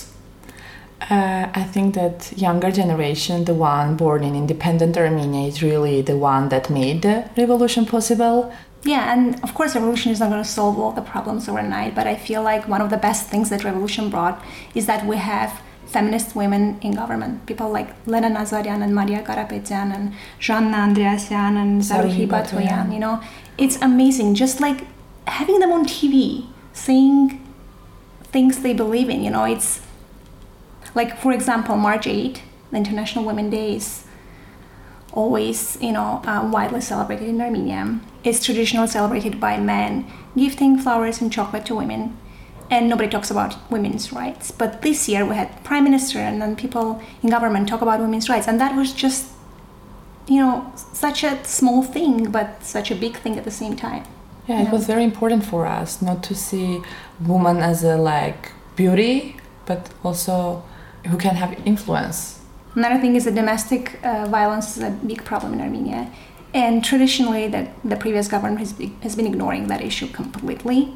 Uh, 1.11 1.45
I 1.63 1.65
think 1.75 1.89
that 2.01 2.17
younger 2.47 2.71
generation, 2.71 3.37
the 3.51 3.55
one 3.55 3.97
born 3.97 4.23
in 4.29 4.35
independent 4.37 4.97
Armenia, 4.97 5.49
is 5.49 5.57
really 5.71 6.01
the 6.01 6.17
one 6.17 6.45
that 6.51 6.71
made 6.71 7.03
the 7.03 7.17
revolution 7.37 7.85
possible. 7.95 8.37
Yeah, 8.85 9.13
and 9.13 9.23
of 9.47 9.51
course, 9.57 9.75
revolution 9.75 10.13
is 10.13 10.21
not 10.21 10.31
going 10.31 10.45
to 10.49 10.53
solve 10.59 10.79
all 10.79 10.93
the 10.93 11.07
problems 11.15 11.49
overnight, 11.49 11.93
but 11.99 12.07
I 12.07 12.17
feel 12.29 12.43
like 12.51 12.63
one 12.75 12.83
of 12.87 12.91
the 12.95 13.01
best 13.09 13.23
things 13.33 13.51
that 13.51 13.65
revolution 13.65 14.11
brought 14.11 14.37
is 14.79 14.87
that 14.87 15.05
we 15.11 15.17
have 15.17 15.51
feminist 15.93 16.35
women 16.35 16.79
in 16.81 16.93
government. 16.93 17.47
People 17.47 17.71
like 17.71 17.89
Lena 18.07 18.31
Nazarian 18.31 18.83
and 18.83 18.95
Maria 18.95 19.23
Karapetyan 19.23 19.95
and 19.95 20.15
Zhanna 20.41 20.79
Andreasyan 20.87 21.57
and 21.63 21.83
Zaruhi. 21.83 22.27
Batoyan. 22.27 22.93
You 22.93 22.99
know, 22.99 23.21
it's 23.59 23.77
amazing. 23.81 24.35
Just 24.35 24.61
like 24.61 24.87
having 25.27 25.59
them 25.61 25.73
on 25.73 25.85
TV, 25.85 26.47
saying 26.73 27.41
things 28.25 28.63
they 28.63 28.73
believe 28.73 29.09
in. 29.09 29.23
You 29.23 29.31
know, 29.31 29.45
it's 29.45 29.81
like, 30.95 31.19
for 31.19 31.33
example, 31.33 31.77
March 31.77 32.07
8, 32.07 32.43
the 32.71 32.77
International 32.77 33.25
Women 33.25 33.51
Day 33.51 33.77
is 33.77 34.05
always, 35.13 35.79
you 35.81 35.93
know, 35.93 36.23
uh, 36.27 36.49
widely 36.51 36.81
celebrated 36.81 37.29
in 37.29 37.41
Armenia. 37.41 38.01
It's 38.25 38.45
traditionally 38.45 38.89
celebrated 38.89 39.39
by 39.39 39.59
men 39.59 40.11
gifting 40.37 40.79
flowers 40.79 41.21
and 41.21 41.31
chocolate 41.31 41.67
to 41.67 41.75
women, 41.75 42.17
and 42.73 42.89
nobody 42.89 43.09
talks 43.09 43.31
about 43.31 43.55
women's 43.71 44.13
rights. 44.15 44.51
But 44.51 44.81
this 44.81 45.07
year 45.07 45.27
we 45.27 45.35
had 45.37 45.63
prime 45.63 45.85
minister 45.85 46.19
and 46.19 46.41
then 46.41 46.57
people 46.57 47.03
in 47.23 47.29
government 47.29 47.69
talk 47.69 47.83
about 47.83 48.01
women's 48.01 48.29
rights, 48.31 48.49
and 48.49 48.59
that 48.59 48.75
was 48.75 48.95
just, 48.95 49.31
you 50.27 50.41
know, 50.41 50.73
such 50.75 51.23
a 51.23 51.33
small 51.45 51.83
thing, 51.83 52.31
but 52.31 52.65
such 52.65 52.91
a 52.91 52.95
big 52.95 53.15
thing 53.19 53.37
at 53.37 53.45
the 53.45 53.51
same 53.51 53.77
time. 53.77 54.05
Yeah, 54.49 54.63
it 54.63 54.73
was 54.73 54.87
very 54.87 55.05
important 55.05 55.45
for 55.45 55.67
us 55.67 56.01
not 56.01 56.23
to 56.25 56.35
see 56.35 56.81
woman 57.21 57.59
as 57.59 57.85
a 57.85 57.97
like 57.97 58.53
beauty, 58.75 59.37
but 59.67 59.91
also 60.03 60.65
who 61.07 61.19
can 61.19 61.37
have 61.37 61.53
influence. 61.67 62.41
Another 62.75 62.99
thing 62.99 63.17
is 63.17 63.25
that 63.27 63.35
domestic 63.35 64.03
uh, 64.03 64.27
violence 64.29 64.79
is 64.79 64.83
a 64.83 64.91
big 64.91 65.25
problem 65.25 65.53
in 65.53 65.61
Armenia. 65.61 66.11
And 66.55 66.83
traditionally, 66.83 67.49
the, 67.49 67.69
the 67.85 67.97
previous 67.97 68.29
government 68.29 68.61
has, 68.61 68.75
has 69.03 69.15
been 69.15 69.27
ignoring 69.27 69.67
that 69.69 69.83
issue 69.83 70.09
completely. 70.09 70.93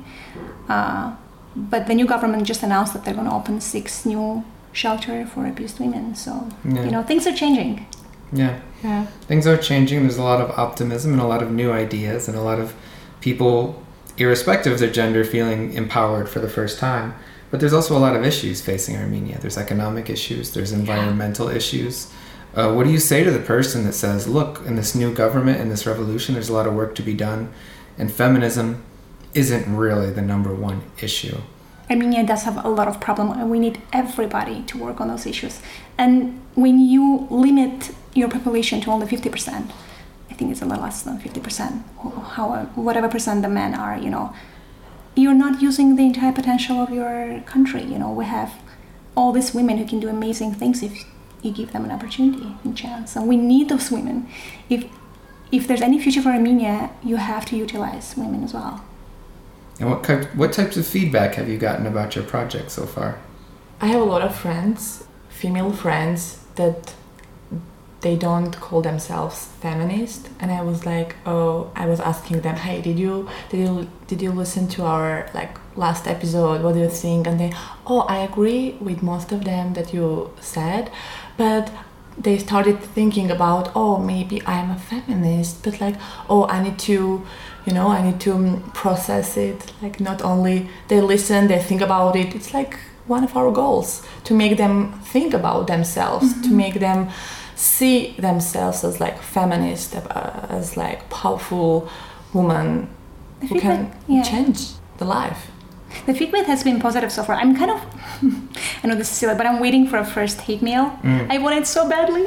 Uh, 0.68 1.14
but 1.56 1.86
the 1.86 1.94
new 1.94 2.06
government 2.06 2.44
just 2.44 2.62
announced 2.62 2.92
that 2.92 3.04
they're 3.04 3.14
going 3.14 3.26
to 3.28 3.34
open 3.34 3.60
six 3.60 4.04
new 4.04 4.44
shelter 4.72 5.26
for 5.26 5.46
abused 5.46 5.80
women. 5.80 6.14
So, 6.14 6.48
Yeah. 6.64 6.84
you 6.84 6.90
know, 6.90 7.02
things 7.02 7.26
are 7.26 7.32
changing. 7.34 7.86
Yeah. 8.32 8.58
Yeah. 8.84 9.06
Things 9.26 9.46
are 9.46 9.56
changing. 9.56 10.02
There's 10.02 10.18
a 10.18 10.22
lot 10.22 10.40
of 10.40 10.50
optimism 10.58 11.12
and 11.12 11.20
a 11.20 11.26
lot 11.26 11.42
of 11.42 11.50
new 11.50 11.72
ideas, 11.72 12.28
and 12.28 12.36
a 12.36 12.42
lot 12.42 12.58
of 12.60 12.74
people, 13.20 13.82
irrespective 14.18 14.74
of 14.74 14.78
their 14.80 14.90
gender, 14.90 15.24
feeling 15.24 15.72
empowered 15.72 16.28
for 16.28 16.40
the 16.40 16.48
first 16.48 16.78
time. 16.78 17.14
But 17.50 17.60
there's 17.60 17.72
also 17.72 17.96
a 17.96 18.00
lot 18.00 18.14
of 18.16 18.24
issues 18.24 18.60
facing 18.60 18.96
Armenia. 18.96 19.38
There's 19.40 19.56
economic 19.56 20.10
issues, 20.10 20.52
there's 20.52 20.72
environmental 20.72 21.48
issues. 21.48 22.08
Uh, 22.54 22.72
what 22.72 22.84
do 22.84 22.90
you 22.90 22.98
say 22.98 23.22
to 23.22 23.30
the 23.30 23.38
person 23.38 23.84
that 23.84 23.92
says, 23.92 24.26
look, 24.26 24.62
in 24.66 24.76
this 24.76 24.94
new 24.94 25.12
government, 25.14 25.60
in 25.60 25.68
this 25.68 25.86
revolution, 25.86 26.34
there's 26.34 26.48
a 26.48 26.52
lot 26.54 26.66
of 26.66 26.74
work 26.74 26.94
to 26.96 27.02
be 27.02 27.14
done, 27.14 27.50
and 27.98 28.10
feminism 28.10 28.82
isn't 29.36 29.76
really 29.76 30.10
the 30.10 30.22
number 30.22 30.54
one 30.54 30.82
issue? 31.00 31.38
Armenia 31.88 32.24
does 32.26 32.42
have 32.42 32.64
a 32.64 32.68
lot 32.68 32.88
of 32.88 33.00
problem, 33.00 33.30
and 33.30 33.50
we 33.50 33.58
need 33.60 33.80
everybody 33.92 34.62
to 34.62 34.78
work 34.78 35.00
on 35.00 35.08
those 35.08 35.26
issues. 35.26 35.60
And 35.96 36.40
when 36.54 36.80
you 36.80 37.28
limit 37.30 37.94
your 38.14 38.28
population 38.28 38.80
to 38.80 38.90
only 38.90 39.06
50%, 39.06 39.70
I 40.30 40.34
think 40.34 40.50
it's 40.50 40.62
a 40.62 40.66
little 40.66 40.82
less 40.82 41.02
than 41.02 41.18
50%, 41.20 41.82
how, 42.34 42.64
whatever 42.74 43.08
percent 43.08 43.42
the 43.42 43.48
men 43.48 43.74
are, 43.74 43.96
you 43.96 44.10
know, 44.10 44.34
you're 45.14 45.34
not 45.34 45.62
using 45.62 45.96
the 45.96 46.04
entire 46.04 46.32
potential 46.32 46.80
of 46.82 46.90
your 46.90 47.40
country. 47.46 47.84
You 47.84 47.98
know, 47.98 48.10
we 48.10 48.24
have 48.24 48.52
all 49.16 49.32
these 49.32 49.54
women 49.54 49.78
who 49.78 49.86
can 49.86 50.00
do 50.00 50.08
amazing 50.08 50.54
things 50.54 50.82
if 50.82 51.04
you 51.42 51.52
give 51.52 51.72
them 51.72 51.84
an 51.84 51.90
opportunity 51.90 52.56
and 52.64 52.76
chance. 52.76 53.16
And 53.16 53.26
we 53.28 53.36
need 53.36 53.68
those 53.68 53.90
women. 53.90 54.28
If 54.68 54.84
if 55.52 55.68
there's 55.68 55.80
any 55.80 56.00
future 56.00 56.20
for 56.20 56.30
Armenia, 56.30 56.90
you 57.04 57.16
have 57.16 57.46
to 57.46 57.56
utilize 57.56 58.14
women 58.16 58.42
as 58.42 58.52
well. 58.52 58.84
And 59.78 59.90
what, 59.90 60.04
type, 60.04 60.34
what 60.34 60.52
types 60.52 60.76
of 60.76 60.86
feedback 60.86 61.34
have 61.34 61.48
you 61.48 61.58
gotten 61.58 61.86
about 61.86 62.16
your 62.16 62.24
project 62.24 62.70
so 62.70 62.86
far? 62.86 63.18
I 63.80 63.88
have 63.88 64.00
a 64.00 64.04
lot 64.04 64.22
of 64.22 64.34
friends, 64.34 65.04
female 65.28 65.72
friends, 65.72 66.40
that 66.54 66.94
they 68.06 68.16
don't 68.16 68.54
call 68.60 68.82
themselves 68.82 69.46
feminist. 69.60 70.28
And 70.40 70.50
i 70.50 70.60
was 70.62 70.86
like 70.86 71.16
oh 71.24 71.70
i 71.74 71.86
was 71.86 72.00
asking 72.00 72.40
them 72.40 72.56
hey 72.56 72.80
did 72.80 72.98
you 72.98 73.28
did 73.50 73.60
you 73.60 73.88
did 74.06 74.22
you 74.22 74.32
listen 74.32 74.68
to 74.76 74.84
our 74.84 75.28
like 75.34 75.58
last 75.76 76.06
episode? 76.06 76.62
What 76.62 76.74
do 76.74 76.80
you 76.80 76.88
think? 76.88 77.26
And 77.26 77.40
they 77.40 77.52
oh 77.86 78.00
i 78.16 78.18
agree 78.18 78.76
with 78.80 79.02
most 79.02 79.32
of 79.32 79.44
them 79.44 79.74
that 79.74 79.92
you 79.94 80.30
said. 80.40 80.90
But 81.36 81.72
they 82.18 82.38
started 82.38 82.80
thinking 82.80 83.30
about 83.30 83.72
oh 83.74 83.98
maybe 83.98 84.36
i'm 84.46 84.70
a 84.70 84.78
feminist. 84.78 85.64
But 85.64 85.80
like 85.80 85.96
oh 86.28 86.46
i 86.46 86.62
need 86.62 86.78
to 86.90 87.26
you 87.66 87.72
know 87.72 87.88
i 87.88 88.00
need 88.02 88.20
to 88.20 88.32
mm, 88.34 88.74
process 88.74 89.36
it 89.36 89.72
like 89.82 90.00
not 90.00 90.22
only 90.22 90.68
they 90.88 91.00
listen 91.00 91.48
they 91.48 91.58
think 91.58 91.80
about 91.80 92.16
it. 92.16 92.34
It's 92.34 92.52
like 92.54 92.78
one 93.06 93.24
of 93.24 93.36
our 93.36 93.50
goals 93.52 94.02
to 94.24 94.34
make 94.34 94.56
them 94.56 94.92
think 95.12 95.34
about 95.34 95.66
themselves 95.66 96.26
to 96.42 96.50
make 96.50 96.74
them 96.80 97.08
see 97.54 98.14
themselves 98.18 98.84
as 98.84 99.00
like 99.00 99.16
feminist 99.22 99.96
uh, 99.96 100.46
as 100.48 100.76
like 100.76 101.08
powerful 101.10 101.88
woman 102.32 102.88
who 103.48 103.60
can 103.60 103.84
like- 103.84 103.92
yeah. 104.08 104.22
change 104.22 104.58
the 104.98 105.04
life 105.04 105.50
The 106.06 106.14
feedback 106.14 106.46
has 106.46 106.62
been 106.62 106.80
positive 106.80 107.10
so 107.10 107.22
far. 107.22 107.36
I'm 107.36 107.56
kind 107.56 107.70
of, 107.70 107.80
I 108.82 108.86
know 108.88 108.94
this 108.94 109.10
is 109.10 109.16
silly, 109.16 109.34
but 109.34 109.46
I'm 109.46 109.60
waiting 109.60 109.86
for 109.86 109.98
a 109.98 110.04
first 110.04 110.40
hate 110.42 110.62
mail. 110.62 110.98
Mm. 111.02 111.30
I 111.30 111.38
want 111.38 111.56
it 111.56 111.66
so 111.66 111.88
badly. 111.88 112.24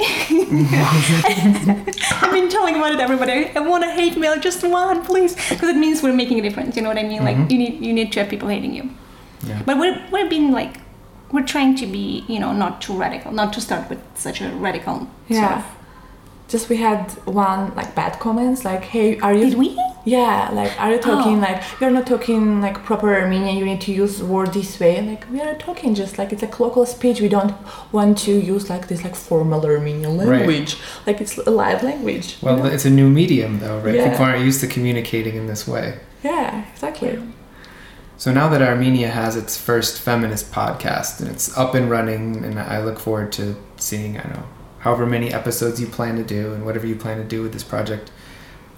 I've 2.22 2.32
been 2.32 2.48
telling 2.48 2.76
about 2.76 2.92
it 2.92 3.00
everybody. 3.00 3.50
I 3.54 3.60
want 3.60 3.84
a 3.84 3.90
hate 3.90 4.16
mail, 4.16 4.38
just 4.38 4.62
one, 4.62 5.04
please, 5.04 5.34
because 5.34 5.68
it 5.68 5.76
means 5.76 6.02
we're 6.02 6.12
making 6.12 6.38
a 6.38 6.42
difference. 6.42 6.76
You 6.76 6.82
know 6.82 6.88
what 6.88 6.98
I 6.98 7.04
mean? 7.04 7.24
Like 7.24 7.36
mm-hmm. 7.36 7.50
you 7.50 7.58
need 7.58 7.84
you 7.84 7.92
need 7.92 8.12
to 8.12 8.20
have 8.20 8.28
people 8.28 8.48
hating 8.48 8.74
you. 8.74 8.90
Yeah. 9.46 9.62
But 9.64 9.78
we're 9.78 10.00
we're 10.10 10.28
being 10.28 10.52
like, 10.52 10.80
we're 11.32 11.46
trying 11.46 11.74
to 11.76 11.86
be 11.86 12.24
you 12.28 12.38
know 12.38 12.52
not 12.52 12.82
too 12.82 12.96
radical, 12.96 13.32
not 13.32 13.52
to 13.54 13.60
start 13.60 13.88
with 13.88 14.00
such 14.14 14.40
a 14.40 14.50
radical. 14.50 14.98
Sort 14.98 15.10
yeah 15.28 15.58
of. 15.58 15.79
Just 16.52 16.68
we 16.68 16.76
had 16.88 17.02
one 17.26 17.62
like 17.80 17.90
bad 17.94 18.12
comments 18.24 18.64
like 18.70 18.82
hey 18.94 19.18
are 19.26 19.34
you 19.40 19.46
Did 19.50 19.58
we? 19.62 19.68
yeah 20.16 20.50
like 20.60 20.72
are 20.82 20.90
you 20.94 21.00
oh. 21.02 21.08
talking 21.10 21.36
Oh. 21.38 21.46
like 21.48 21.58
you're 21.80 21.94
not 21.98 22.06
talking 22.14 22.60
like 22.66 22.76
proper 22.90 23.08
armenian 23.20 23.54
you 23.60 23.64
need 23.70 23.80
to 23.88 23.92
use 23.92 24.14
word 24.34 24.50
this 24.58 24.72
way 24.80 24.94
like 25.10 25.22
we 25.30 25.38
are 25.46 25.54
talking 25.66 25.94
just 25.94 26.18
like 26.18 26.32
it's 26.32 26.42
like 26.46 26.58
local 26.66 26.84
speech 26.86 27.20
we 27.20 27.28
don't 27.36 27.54
want 27.92 28.18
to 28.26 28.32
use 28.54 28.64
like 28.74 28.84
this 28.88 29.00
like 29.06 29.14
formal 29.28 29.64
armenian 29.64 30.16
language 30.16 30.28
Right. 30.38 30.46
language 30.48 30.76
like 31.06 31.18
it's 31.20 31.34
a 31.38 31.50
live 31.62 31.80
language 31.90 32.26
you 32.40 32.46
Well, 32.46 32.56
know? 32.58 32.64
it's 32.74 32.84
a 32.84 32.90
new 33.00 33.08
medium, 33.20 33.52
though, 33.60 33.78
right? 33.80 33.94
Yeah. 33.94 34.10
People 34.10 34.24
aren't 34.26 34.44
used 34.50 34.60
to 34.62 34.66
communicating 34.76 35.34
in 35.40 35.46
this 35.52 35.62
way. 35.74 35.86
yeah 36.24 36.64
exactly 36.72 37.12
So 38.24 38.28
now 38.40 38.48
that 38.52 38.60
Armenia 38.72 39.08
has 39.20 39.32
its 39.42 39.52
first 39.68 39.92
feminist 40.06 40.46
podcast 40.60 41.20
and 41.20 41.28
it's 41.34 41.46
up 41.62 41.74
and 41.78 41.86
running, 41.96 42.22
and 42.44 42.58
I 42.58 42.76
look 42.86 42.98
forward 43.06 43.30
to 43.38 43.44
seeing, 43.78 44.18
I 44.18 44.22
don't 44.24 44.34
know, 44.36 44.48
however 44.80 45.06
many 45.06 45.32
episodes 45.32 45.80
you 45.80 45.86
plan 45.86 46.16
to 46.16 46.24
do 46.24 46.52
and 46.52 46.64
whatever 46.64 46.86
you 46.86 46.96
plan 46.96 47.18
to 47.18 47.24
do 47.24 47.42
with 47.42 47.52
this 47.52 47.64
project. 47.64 48.10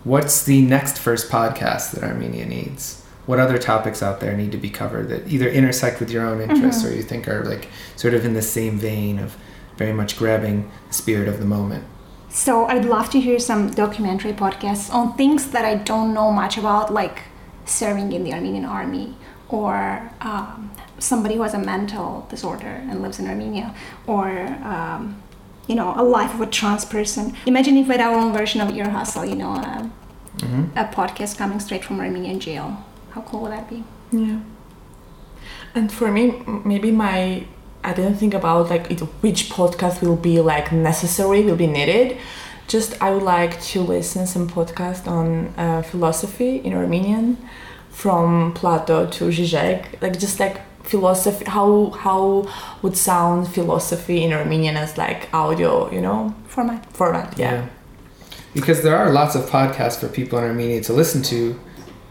What's 0.05 0.43
the 0.45 0.63
next 0.63 0.99
first 0.99 1.31
podcast 1.31 1.93
that 1.93 2.03
Armenia 2.03 2.45
needs? 2.45 3.05
What 3.27 3.39
other 3.39 3.57
topics 3.57 4.03
out 4.03 4.19
there 4.19 4.37
need 4.37 4.51
to 4.53 4.59
be 4.59 4.69
covered 4.69 5.09
that 5.11 5.29
either 5.29 5.49
intersect 5.49 6.01
with 6.01 6.11
your 6.11 6.27
own 6.27 6.41
interests 6.41 6.85
or 6.85 6.93
you 6.93 7.03
think 7.03 7.29
are 7.29 7.45
like 7.45 7.69
sort 7.95 8.15
of 8.15 8.25
in 8.25 8.35
the 8.35 8.43
same 8.43 8.79
vein 8.79 9.21
of 9.21 9.37
very 9.77 9.93
much 9.93 10.19
grabbing 10.19 10.71
the 10.89 10.95
spirit 10.95 11.29
of 11.29 11.39
the 11.39 11.45
moment? 11.45 11.85
So 12.29 12.65
I'd 12.65 12.85
love 12.85 13.11
to 13.11 13.21
hear 13.21 13.39
some 13.39 13.71
documentary 13.71 14.33
podcasts 14.33 14.93
on 14.93 15.15
things 15.17 15.51
that 15.51 15.65
I 15.65 15.77
don't 15.77 16.15
know 16.15 16.33
much 16.33 16.59
about, 16.59 16.93
like 16.93 17.23
serving 17.65 18.11
in 18.13 18.25
the 18.25 18.33
Armenian 18.33 18.65
army, 18.65 19.17
or 19.49 20.11
um, 20.21 20.71
somebody 20.99 21.37
who 21.37 21.43
has 21.43 21.55
a 21.55 21.59
mental 21.59 22.27
disorder 22.31 22.67
and 22.89 23.03
lives 23.03 23.21
in 23.21 23.29
Armenia, 23.29 23.75
or 24.07 24.29
um, 24.65 25.23
you 25.67 25.75
know, 25.75 25.95
a 25.97 26.03
life 26.03 26.35
of 26.35 26.41
a 26.41 26.47
trans 26.47 26.85
person. 26.85 27.37
Imagine 27.47 27.77
if 27.77 27.87
we 27.89 27.93
had 27.95 28.01
our 28.01 28.19
own 28.19 28.33
version 28.33 28.61
of 28.61 28.75
Ear 28.75 28.91
Hustle, 28.91 29.25
you 29.25 29.37
know, 29.37 29.53
a, 29.53 29.91
a 30.77 30.85
podcast 30.85 31.39
coming 31.39 31.61
straight 31.61 31.85
from 31.85 32.01
Armenian 32.01 32.41
jail. 32.41 32.85
How 33.11 33.21
cool 33.23 33.43
would 33.43 33.53
that 33.53 33.69
be? 33.69 33.85
Yeah. 34.11 34.41
And 35.75 35.93
for 35.93 36.11
me, 36.11 36.43
maybe 36.65 36.91
my 36.91 37.47
I 37.85 37.93
didn't 37.93 38.17
think 38.17 38.35
about 38.35 38.71
like 38.71 38.91
it, 38.91 39.01
which 39.23 39.51
podcast 39.51 40.03
will 40.03 40.17
be 40.17 40.41
like 40.41 40.73
necessary, 40.73 41.43
will 41.43 41.57
be 41.57 41.67
needed. 41.67 42.17
Just 42.69 43.01
I 43.03 43.11
would 43.11 43.25
like 43.25 43.61
to 43.73 43.81
listen 43.81 44.27
some 44.27 44.49
podcast 44.49 45.07
on 45.07 45.53
uh, 45.57 45.83
philosophy 45.83 46.57
in 46.59 46.75
Armenian, 46.75 47.37
from 47.93 48.55
Plato 48.55 49.07
to 49.07 49.25
Zizek, 49.27 50.01
like 50.01 50.19
just 50.19 50.41
like 50.41 50.61
philosophy, 50.83 51.45
how 51.47 51.91
how 51.91 52.47
would 52.83 52.97
sound 52.97 53.49
philosophy 53.49 54.23
in 54.25 54.33
Armenian 54.33 54.77
as 54.77 54.99
like 54.99 55.29
audio, 55.33 55.91
you 55.93 56.01
know, 56.01 56.35
Format. 56.47 56.85
format. 56.93 57.39
Yeah. 57.39 57.69
Because 58.55 58.83
there 58.83 58.97
are 58.97 59.11
lots 59.11 59.35
of 59.35 59.49
podcasts 59.49 59.99
for 59.99 60.09
people 60.09 60.39
in 60.39 60.45
Armenia 60.45 60.83
to 60.83 60.93
listen 60.93 61.23
to 61.23 61.59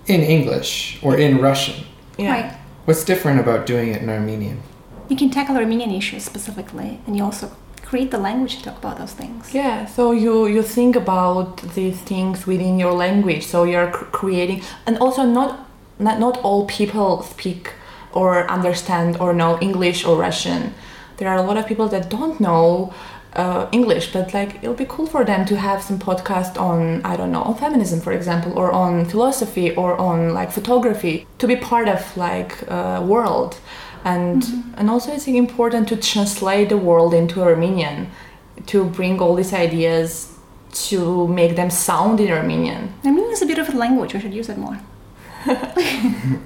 in 0.08 0.22
English 0.22 1.00
or 1.04 1.16
in 1.16 1.40
Russian. 1.40 1.86
Yeah. 2.18 2.32
Right. 2.32 2.54
What's 2.86 3.04
different 3.04 3.40
about 3.40 3.66
doing 3.68 3.90
it 3.90 4.02
in 4.02 4.10
Armenian? 4.10 4.62
You 5.10 5.16
can 5.16 5.30
tackle 5.30 5.56
Armenian 5.58 5.92
issues 5.92 6.24
specifically, 6.24 7.00
and 7.06 7.16
you 7.16 7.24
also 7.24 7.52
create 7.86 8.10
the 8.12 8.18
language 8.18 8.58
to 8.58 8.64
talk 8.64 8.78
about 8.78 8.98
those 8.98 9.14
things. 9.14 9.54
Yeah, 9.54 9.86
so 9.86 10.12
you 10.14 10.48
you 10.48 10.64
think 10.64 10.96
about 10.96 11.62
these 11.76 12.00
things 12.12 12.48
within 12.48 12.80
your 12.80 12.94
language. 12.94 13.44
So 13.46 13.66
you're 13.66 13.92
cr- 13.92 14.06
creating, 14.06 14.62
and 14.88 14.98
also 14.98 15.24
not 15.24 15.68
not 16.00 16.20
not 16.20 16.38
all 16.44 16.66
people 16.66 17.22
speak 17.24 17.74
or 18.14 18.50
understand 18.50 19.18
or 19.18 19.34
know 19.34 19.58
English 19.60 20.06
or 20.06 20.18
Russian. 20.18 20.74
There 21.18 21.30
are 21.30 21.38
a 21.38 21.44
lot 21.44 21.58
of 21.58 21.68
people 21.68 21.88
that 21.90 22.10
don't 22.10 22.40
know 22.40 22.94
uh, 23.34 23.68
English, 23.72 24.12
but 24.12 24.34
like 24.34 24.56
it'll 24.62 24.74
be 24.74 24.86
cool 24.86 25.08
for 25.08 25.24
them 25.24 25.46
to 25.46 25.56
have 25.56 25.82
some 25.82 25.98
podcast 26.00 26.60
on 26.60 27.02
I 27.06 27.16
don't 27.16 27.32
know 27.32 27.44
on 27.44 27.56
feminism, 27.56 28.02
for 28.02 28.12
example, 28.12 28.58
or 28.58 28.72
on 28.72 29.06
philosophy 29.06 29.74
or 29.76 29.96
on 29.98 30.34
like 30.34 30.52
photography 30.52 31.28
to 31.38 31.48
be 31.48 31.56
part 31.56 31.88
of 31.88 32.18
like 32.18 32.70
uh, 32.70 33.04
world. 33.06 33.58
And 34.04 34.44
and 34.78 34.90
also 34.90 35.14
it's 35.14 35.28
important 35.28 35.88
to 35.90 35.96
translate 35.96 36.70
the 36.70 36.78
world 36.78 37.14
into 37.14 37.42
Armenian 37.42 38.10
to 38.68 38.86
bring 38.86 39.20
all 39.22 39.36
these 39.36 39.54
ideas 39.54 40.38
to 40.74 41.28
make 41.28 41.56
them 41.56 41.70
sound 41.70 42.20
in 42.20 42.32
Armenian. 42.32 42.94
Armenian 43.06 43.32
is 43.32 43.42
a 43.42 43.46
beautiful 43.46 43.76
language. 43.76 44.14
We 44.14 44.20
should 44.20 44.34
use 44.34 44.50
it 44.50 44.58
more. 44.58 44.80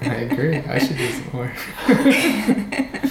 I 0.02 0.28
agree. 0.30 0.56
I 0.56 0.78
should 0.78 0.96
do 0.96 1.04
it 1.04 1.34
more. 1.34 1.52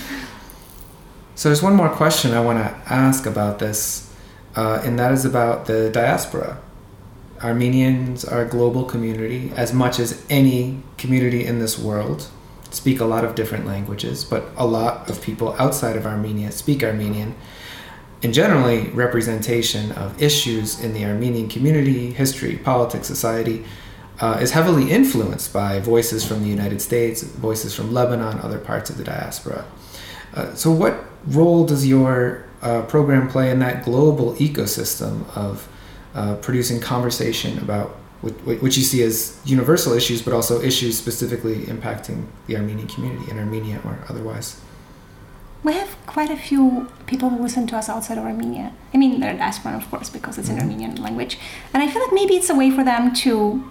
so 1.36 1.50
there's 1.50 1.62
one 1.62 1.76
more 1.76 1.90
question 1.90 2.32
I 2.32 2.40
want 2.40 2.58
to 2.58 2.76
ask 2.92 3.28
about 3.28 3.60
this, 3.60 4.12
uh, 4.56 4.82
and 4.84 4.98
that 4.98 5.12
is 5.12 5.26
about 5.26 5.68
the 5.68 5.92
diaspora. 5.92 6.60
Armenians 7.44 8.26
are 8.26 8.42
a 8.42 8.48
global 8.48 8.86
community 8.86 9.52
as 9.56 9.74
much 9.74 10.00
as 10.00 10.26
any 10.28 10.82
community 10.98 11.46
in 11.46 11.60
this 11.60 11.78
world. 11.78 12.30
Speak 12.72 13.00
a 13.00 13.06
lot 13.06 13.24
of 13.24 13.36
different 13.36 13.68
languages, 13.68 14.24
but 14.24 14.46
a 14.58 14.66
lot 14.66 15.08
of 15.08 15.22
people 15.22 15.56
outside 15.60 15.96
of 15.96 16.08
Armenia 16.08 16.52
speak 16.52 16.84
Armenian. 16.84 17.36
And 18.24 18.34
generally, 18.34 18.90
representation 18.90 19.92
of 19.92 20.20
issues 20.20 20.84
in 20.84 20.94
the 20.94 21.06
Armenian 21.06 21.48
community, 21.48 22.12
history, 22.12 22.58
politics, 22.58 23.06
society, 23.06 23.64
uh, 24.20 24.40
is 24.42 24.52
heavily 24.52 24.92
influenced 24.92 25.52
by 25.52 25.80
voices 25.80 26.26
from 26.26 26.42
the 26.42 26.50
United 26.50 26.82
States, 26.82 27.24
voices 27.24 27.76
from 27.76 27.94
Lebanon, 27.94 28.40
other 28.40 28.60
parts 28.60 28.90
of 28.90 28.98
the 28.98 29.04
diaspora. 29.04 29.66
Uh, 30.34 30.54
so, 30.54 30.72
what 30.72 31.04
role 31.28 31.66
does 31.66 31.88
your 31.88 32.46
uh, 32.62 32.82
program 32.84 33.28
play 33.30 33.52
in 33.52 33.60
that 33.60 33.84
global 33.84 34.34
ecosystem 34.36 35.26
of 35.36 35.68
uh, 36.14 36.36
producing 36.36 36.80
conversation 36.80 37.58
about 37.60 37.90
what, 38.22 38.34
which 38.62 38.78
you 38.78 38.84
see 38.84 39.04
as 39.04 39.40
universal 39.46 39.94
issues, 39.94 40.22
but 40.22 40.34
also 40.34 40.62
issues 40.62 40.98
specifically 40.98 41.64
impacting 41.66 42.26
the 42.48 42.56
Armenian 42.56 42.88
community 42.88 43.30
in 43.30 43.38
Armenia 43.38 43.82
or 43.84 44.00
otherwise? 44.10 44.60
We 45.64 45.74
have 45.74 45.96
quite 46.06 46.30
a 46.30 46.38
few 46.38 46.92
people 47.08 47.30
who 47.30 47.42
listen 47.42 47.66
to 47.68 47.76
us 47.76 47.90
outside 47.90 48.18
of 48.18 48.24
Armenia. 48.24 48.72
I 48.94 48.98
mean, 48.98 49.20
they're 49.20 49.34
diaspora, 49.34 49.76
of 49.76 49.90
course, 49.90 50.10
because 50.10 50.38
it's 50.38 50.50
an 50.50 50.60
Armenian 50.60 50.96
language. 51.02 51.40
And 51.74 51.82
I 51.82 51.90
feel 51.90 52.04
like 52.04 52.14
maybe 52.14 52.36
it's 52.36 52.50
a 52.50 52.56
way 52.56 52.70
for 52.70 52.84
them 52.84 53.14
to 53.16 53.64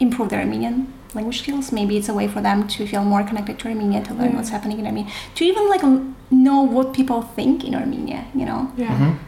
improve 0.00 0.30
their 0.30 0.40
Armenian 0.40 0.92
language 1.14 1.40
skills. 1.40 1.72
Maybe 1.72 1.96
it's 1.96 2.08
a 2.08 2.14
way 2.14 2.26
for 2.28 2.40
them 2.40 2.66
to 2.68 2.86
feel 2.86 3.04
more 3.04 3.22
connected 3.22 3.58
to 3.60 3.68
Armenia, 3.68 4.02
to 4.04 4.14
learn 4.14 4.32
mm. 4.32 4.36
what's 4.36 4.50
happening 4.50 4.78
in 4.78 4.86
Armenia, 4.86 5.12
to 5.34 5.44
even 5.44 5.68
like 5.68 5.82
know 6.30 6.62
what 6.62 6.92
people 6.92 7.22
think 7.22 7.64
in 7.64 7.74
Armenia. 7.74 8.26
You 8.34 8.46
know? 8.46 8.72
Yeah. 8.76 8.88
Mm-hmm. 8.88 9.24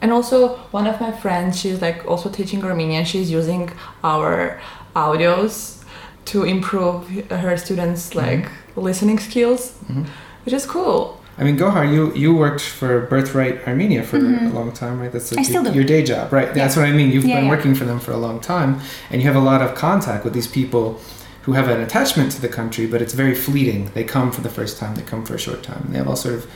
And 0.00 0.12
also, 0.12 0.56
one 0.70 0.86
of 0.86 1.00
my 1.00 1.12
friends, 1.12 1.58
she's 1.58 1.80
like 1.80 2.04
also 2.06 2.28
teaching 2.28 2.62
Armenian. 2.62 3.04
She's 3.04 3.30
using 3.30 3.70
our 4.02 4.60
audios 4.94 5.82
to 6.26 6.44
improve 6.44 7.08
her 7.30 7.56
students' 7.56 8.10
mm-hmm. 8.10 8.18
like 8.18 8.50
listening 8.76 9.18
skills, 9.18 9.72
mm-hmm. 9.72 10.04
which 10.44 10.54
is 10.54 10.66
cool. 10.66 11.23
I 11.36 11.42
mean, 11.42 11.58
Gohar, 11.58 11.84
you 11.92 12.12
you 12.14 12.34
worked 12.34 12.60
for 12.60 13.06
Birthright 13.06 13.66
Armenia 13.66 14.02
for 14.04 14.18
a 14.18 14.48
long 14.50 14.70
time, 14.72 15.00
right? 15.00 15.10
That's 15.10 15.32
like 15.32 15.40
Mm-hmm. 15.40 15.50
Still 15.50 15.64
your, 15.64 15.72
do. 15.72 15.78
your 15.80 15.84
day 15.86 16.02
job, 16.04 16.32
right? 16.32 16.54
That's 16.54 16.76
what 16.76 16.84
I 16.86 16.92
mean. 16.92 17.10
You've 17.10 17.24
Yeah, 17.24 17.36
been 17.36 17.44
yeah. 17.46 17.50
working 17.56 17.74
for 17.74 17.84
them 17.84 17.98
for 17.98 18.12
a 18.12 18.16
long 18.16 18.40
time, 18.40 18.80
and 19.10 19.20
you 19.20 19.26
have 19.26 19.36
a 19.36 19.44
lot 19.44 19.60
of 19.60 19.74
contact 19.74 20.24
with 20.24 20.32
these 20.32 20.46
people 20.46 21.00
who 21.42 21.52
have 21.52 21.68
an 21.68 21.80
attachment 21.80 22.32
to 22.32 22.40
the 22.40 22.48
country, 22.48 22.86
but 22.86 23.02
it's 23.02 23.12
very 23.14 23.34
fleeting. 23.34 23.90
They 23.94 24.04
come 24.04 24.30
for 24.32 24.40
the 24.42 24.48
first 24.48 24.78
time, 24.78 24.94
they 24.94 25.02
come 25.02 25.24
for 25.26 25.34
a 25.34 25.38
short 25.38 25.62
time. 25.62 25.82
and 25.84 25.92
They 25.94 25.98
have 25.98 26.08
all 26.08 26.16
sort 26.16 26.34
of 26.36 26.46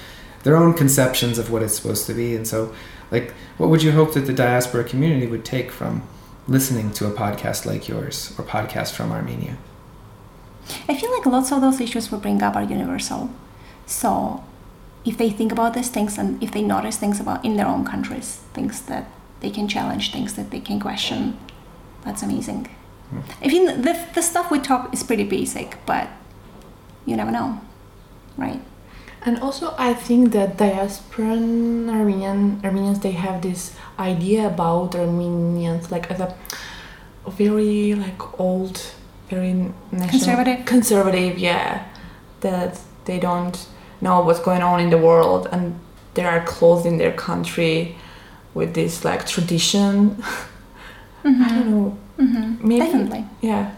their 0.44 0.56
own 0.56 0.72
conceptions 0.74 1.38
of 1.38 1.50
what 1.50 1.62
it's 1.64 1.74
supposed 1.74 2.06
to 2.06 2.14
be, 2.14 2.36
and 2.36 2.46
so, 2.46 2.72
like, 3.10 3.32
what 3.58 3.68
would 3.70 3.82
you 3.82 3.90
hope 3.92 4.14
that 4.14 4.26
the 4.26 4.32
diaspora 4.32 4.84
community 4.84 5.26
would 5.26 5.44
take 5.44 5.72
from 5.72 6.02
listening 6.46 6.92
to 6.92 7.06
a 7.06 7.10
podcast 7.10 7.66
like 7.66 7.88
yours 7.88 8.32
or 8.38 8.44
podcast 8.44 8.92
from 8.92 9.10
Armenia? 9.10 9.56
I 10.88 10.94
feel 10.94 11.10
like 11.16 11.26
lots 11.26 11.50
of 11.52 11.60
those 11.60 11.80
issues 11.80 12.12
we 12.12 12.18
bring 12.18 12.42
up 12.42 12.54
are 12.56 12.62
universal. 12.62 13.30
So 13.86 14.44
if 15.04 15.16
they 15.16 15.30
think 15.30 15.52
about 15.52 15.74
these 15.74 15.88
things 15.88 16.18
and 16.18 16.42
if 16.42 16.50
they 16.52 16.62
notice 16.62 16.96
things 16.96 17.20
about 17.20 17.44
in 17.44 17.56
their 17.56 17.66
own 17.66 17.84
countries, 17.84 18.40
things 18.52 18.82
that 18.82 19.08
they 19.40 19.50
can 19.50 19.68
challenge, 19.68 20.12
things 20.12 20.34
that 20.34 20.50
they 20.50 20.60
can 20.60 20.80
question, 20.80 21.38
that's 22.04 22.22
amazing. 22.22 22.68
Hmm. 23.10 23.20
I 23.42 23.48
think 23.48 23.82
the, 23.84 24.06
the 24.14 24.22
stuff 24.22 24.50
we 24.50 24.58
talk 24.58 24.92
is 24.92 25.02
pretty 25.02 25.24
basic, 25.24 25.78
but 25.86 26.08
you 27.06 27.16
never 27.16 27.30
know, 27.30 27.60
right? 28.36 28.60
And 29.22 29.38
also, 29.40 29.74
I 29.78 29.94
think 29.94 30.32
that 30.32 30.56
diasporan 30.58 31.88
Armenian 31.90 32.60
Armenians 32.64 33.00
they 33.00 33.12
have 33.12 33.42
this 33.42 33.74
idea 33.98 34.46
about 34.46 34.94
Armenians 34.94 35.90
like 35.90 36.10
as 36.10 36.20
a 36.20 36.34
very 37.26 37.94
like 37.94 38.40
old, 38.40 38.92
very 39.28 39.52
national, 39.90 40.08
Conservative. 40.10 40.64
conservative, 40.66 41.38
yeah. 41.38 41.84
That 42.40 42.78
they 43.06 43.18
don't 43.18 43.66
know 44.00 44.20
what's 44.20 44.40
going 44.40 44.62
on 44.62 44.80
in 44.80 44.90
the 44.90 44.98
world 44.98 45.48
and 45.52 45.78
they 46.14 46.24
are 46.24 46.44
closed 46.44 46.86
in 46.86 46.98
their 46.98 47.12
country 47.12 47.96
with 48.54 48.74
this 48.74 49.04
like 49.04 49.26
tradition. 49.26 50.22
I 51.24 51.48
don't 51.48 51.70
know. 51.70 51.98
Mm-hmm. 52.18 52.68
Maybe, 52.68 52.80
Definitely. 52.84 53.24
Yeah. 53.40 53.74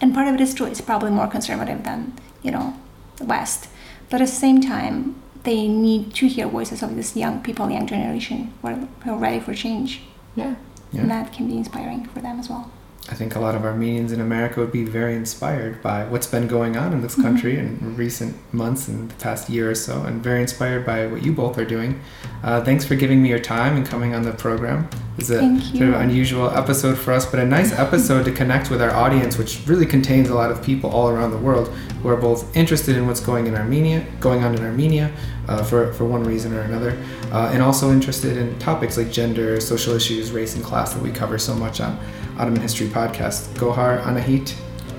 And 0.00 0.14
part 0.14 0.28
of 0.28 0.34
it 0.34 0.40
is 0.40 0.54
true. 0.54 0.66
It's 0.66 0.80
probably 0.80 1.10
more 1.10 1.26
conservative 1.26 1.82
than 1.84 2.12
you 2.42 2.50
know 2.50 2.74
the 3.16 3.24
West, 3.24 3.68
but 4.10 4.20
at 4.20 4.26
the 4.26 4.32
same 4.32 4.60
time, 4.60 5.16
they 5.42 5.66
need 5.68 6.12
to 6.14 6.26
hear 6.28 6.46
voices 6.48 6.82
of 6.82 6.96
this 6.96 7.16
young 7.16 7.42
people, 7.42 7.70
young 7.70 7.86
generation, 7.86 8.52
who 8.62 8.68
are, 9.10 9.16
ready 9.16 9.40
for 9.40 9.54
change, 9.54 10.02
yeah, 10.34 10.56
Yeah. 10.92 11.00
and 11.02 11.10
that 11.10 11.32
can 11.32 11.46
be 11.48 11.56
inspiring 11.56 12.06
for 12.06 12.20
them 12.20 12.38
as 12.40 12.48
well. 12.50 12.70
I 13.08 13.14
think 13.14 13.36
a 13.36 13.40
lot 13.40 13.54
of 13.54 13.64
Armenians 13.64 14.10
in 14.10 14.20
America 14.20 14.58
would 14.58 14.72
be 14.72 14.82
very 14.84 15.14
inspired 15.14 15.80
by 15.80 16.04
what's 16.06 16.26
been 16.26 16.48
going 16.48 16.76
on 16.76 16.92
in 16.92 17.02
this 17.02 17.12
Mm-hmm. 17.12 17.22
country 17.22 17.58
in 17.58 17.94
recent 17.96 18.34
months 18.52 18.88
and 18.88 19.08
the 19.10 19.14
past 19.16 19.48
year 19.48 19.70
or 19.70 19.74
so, 19.76 20.02
and 20.02 20.20
very 20.22 20.40
inspired 20.42 20.84
by 20.84 21.06
what 21.06 21.22
you 21.22 21.32
both 21.32 21.56
are 21.56 21.64
doing. 21.64 22.00
Uh, 22.42 22.62
thanks 22.64 22.84
for 22.84 22.96
giving 22.96 23.22
me 23.22 23.28
your 23.28 23.38
time 23.38 23.76
and 23.76 23.86
coming 23.86 24.12
on 24.14 24.22
the 24.22 24.32
program. 24.32 24.88
It's 25.18 25.30
a 25.30 25.38
sort 25.60 25.88
of 25.88 25.94
unusual 25.94 26.50
episode 26.50 26.98
for 26.98 27.12
us, 27.12 27.24
but 27.24 27.38
a 27.40 27.46
nice 27.46 27.72
episode 27.72 28.24
to 28.24 28.32
connect 28.32 28.70
with 28.70 28.82
our 28.82 28.90
audience, 28.90 29.38
which 29.38 29.60
really 29.66 29.86
contains 29.86 30.28
a 30.28 30.34
lot 30.34 30.50
of 30.50 30.62
people 30.62 30.90
all 30.90 31.08
around 31.08 31.30
the 31.30 31.38
world 31.38 31.68
who 32.02 32.08
are 32.08 32.16
both 32.16 32.54
interested 32.56 32.96
in 32.96 33.06
what's 33.06 33.20
going 33.20 33.46
in 33.46 33.54
Armenia, 33.54 34.04
going 34.20 34.44
on 34.44 34.54
in 34.54 34.62
Armenia, 34.64 35.10
uh, 35.48 35.62
for 35.62 35.92
for 35.94 36.04
one 36.04 36.24
reason 36.24 36.52
or 36.52 36.60
another, 36.62 36.98
uh, 37.32 37.50
and 37.52 37.62
also 37.62 37.92
interested 37.92 38.36
in 38.36 38.58
topics 38.58 38.98
like 38.98 39.10
gender, 39.12 39.58
social 39.60 39.94
issues, 39.94 40.32
race, 40.32 40.54
and 40.56 40.64
class 40.64 40.92
that 40.92 41.02
we 41.02 41.10
cover 41.12 41.38
so 41.38 41.54
much 41.54 41.80
on 41.80 41.96
Ottoman 42.38 42.60
History 42.60 42.88
Podcast. 42.88 43.48
Gohar 43.54 44.02
Anahit, 44.02 44.50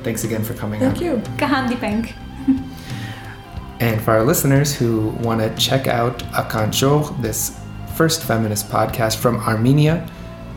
thanks 0.03 0.23
again 0.23 0.43
for 0.43 0.53
coming 0.53 0.81
on. 0.83 0.93
Thank 0.93 1.03
on. 1.03 1.19
you. 1.19 1.23
Kahandi 1.37 1.79
Bank. 1.79 2.13
And 3.79 4.01
for 4.01 4.11
our 4.11 4.23
listeners 4.23 4.75
who 4.75 5.09
want 5.21 5.39
to 5.39 5.55
check 5.55 5.87
out 5.87 6.19
Akanjogh, 6.33 7.21
this 7.21 7.59
first 7.95 8.23
feminist 8.23 8.69
podcast 8.69 9.17
from 9.17 9.37
Armenia, 9.37 10.09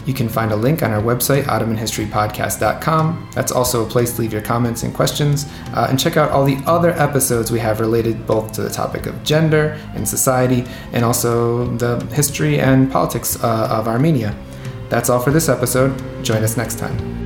you 0.06 0.14
can 0.14 0.28
find 0.28 0.52
a 0.52 0.56
link 0.56 0.82
on 0.82 0.90
our 0.90 1.02
website, 1.02 1.42
OttomanHistoryPodcast.com. 1.42 3.30
That's 3.34 3.52
also 3.52 3.84
a 3.84 3.88
place 3.88 4.14
to 4.14 4.22
leave 4.22 4.32
your 4.32 4.40
comments 4.40 4.82
and 4.82 4.94
questions. 4.94 5.46
Uh, 5.74 5.86
and 5.90 6.00
check 6.00 6.16
out 6.16 6.30
all 6.30 6.46
the 6.46 6.56
other 6.66 6.92
episodes 6.92 7.50
we 7.50 7.58
have 7.58 7.80
related 7.80 8.26
both 8.26 8.52
to 8.52 8.62
the 8.62 8.70
topic 8.70 9.04
of 9.04 9.22
gender 9.22 9.78
and 9.94 10.08
society, 10.08 10.64
and 10.92 11.04
also 11.04 11.66
the 11.76 12.02
history 12.14 12.58
and 12.58 12.90
politics 12.90 13.42
uh, 13.44 13.68
of 13.70 13.86
Armenia. 13.86 14.34
That's 14.90 15.08
all 15.08 15.20
for 15.20 15.30
this 15.30 15.48
episode. 15.48 15.96
Join 16.22 16.42
us 16.42 16.56
next 16.56 16.78
time. 16.78 17.19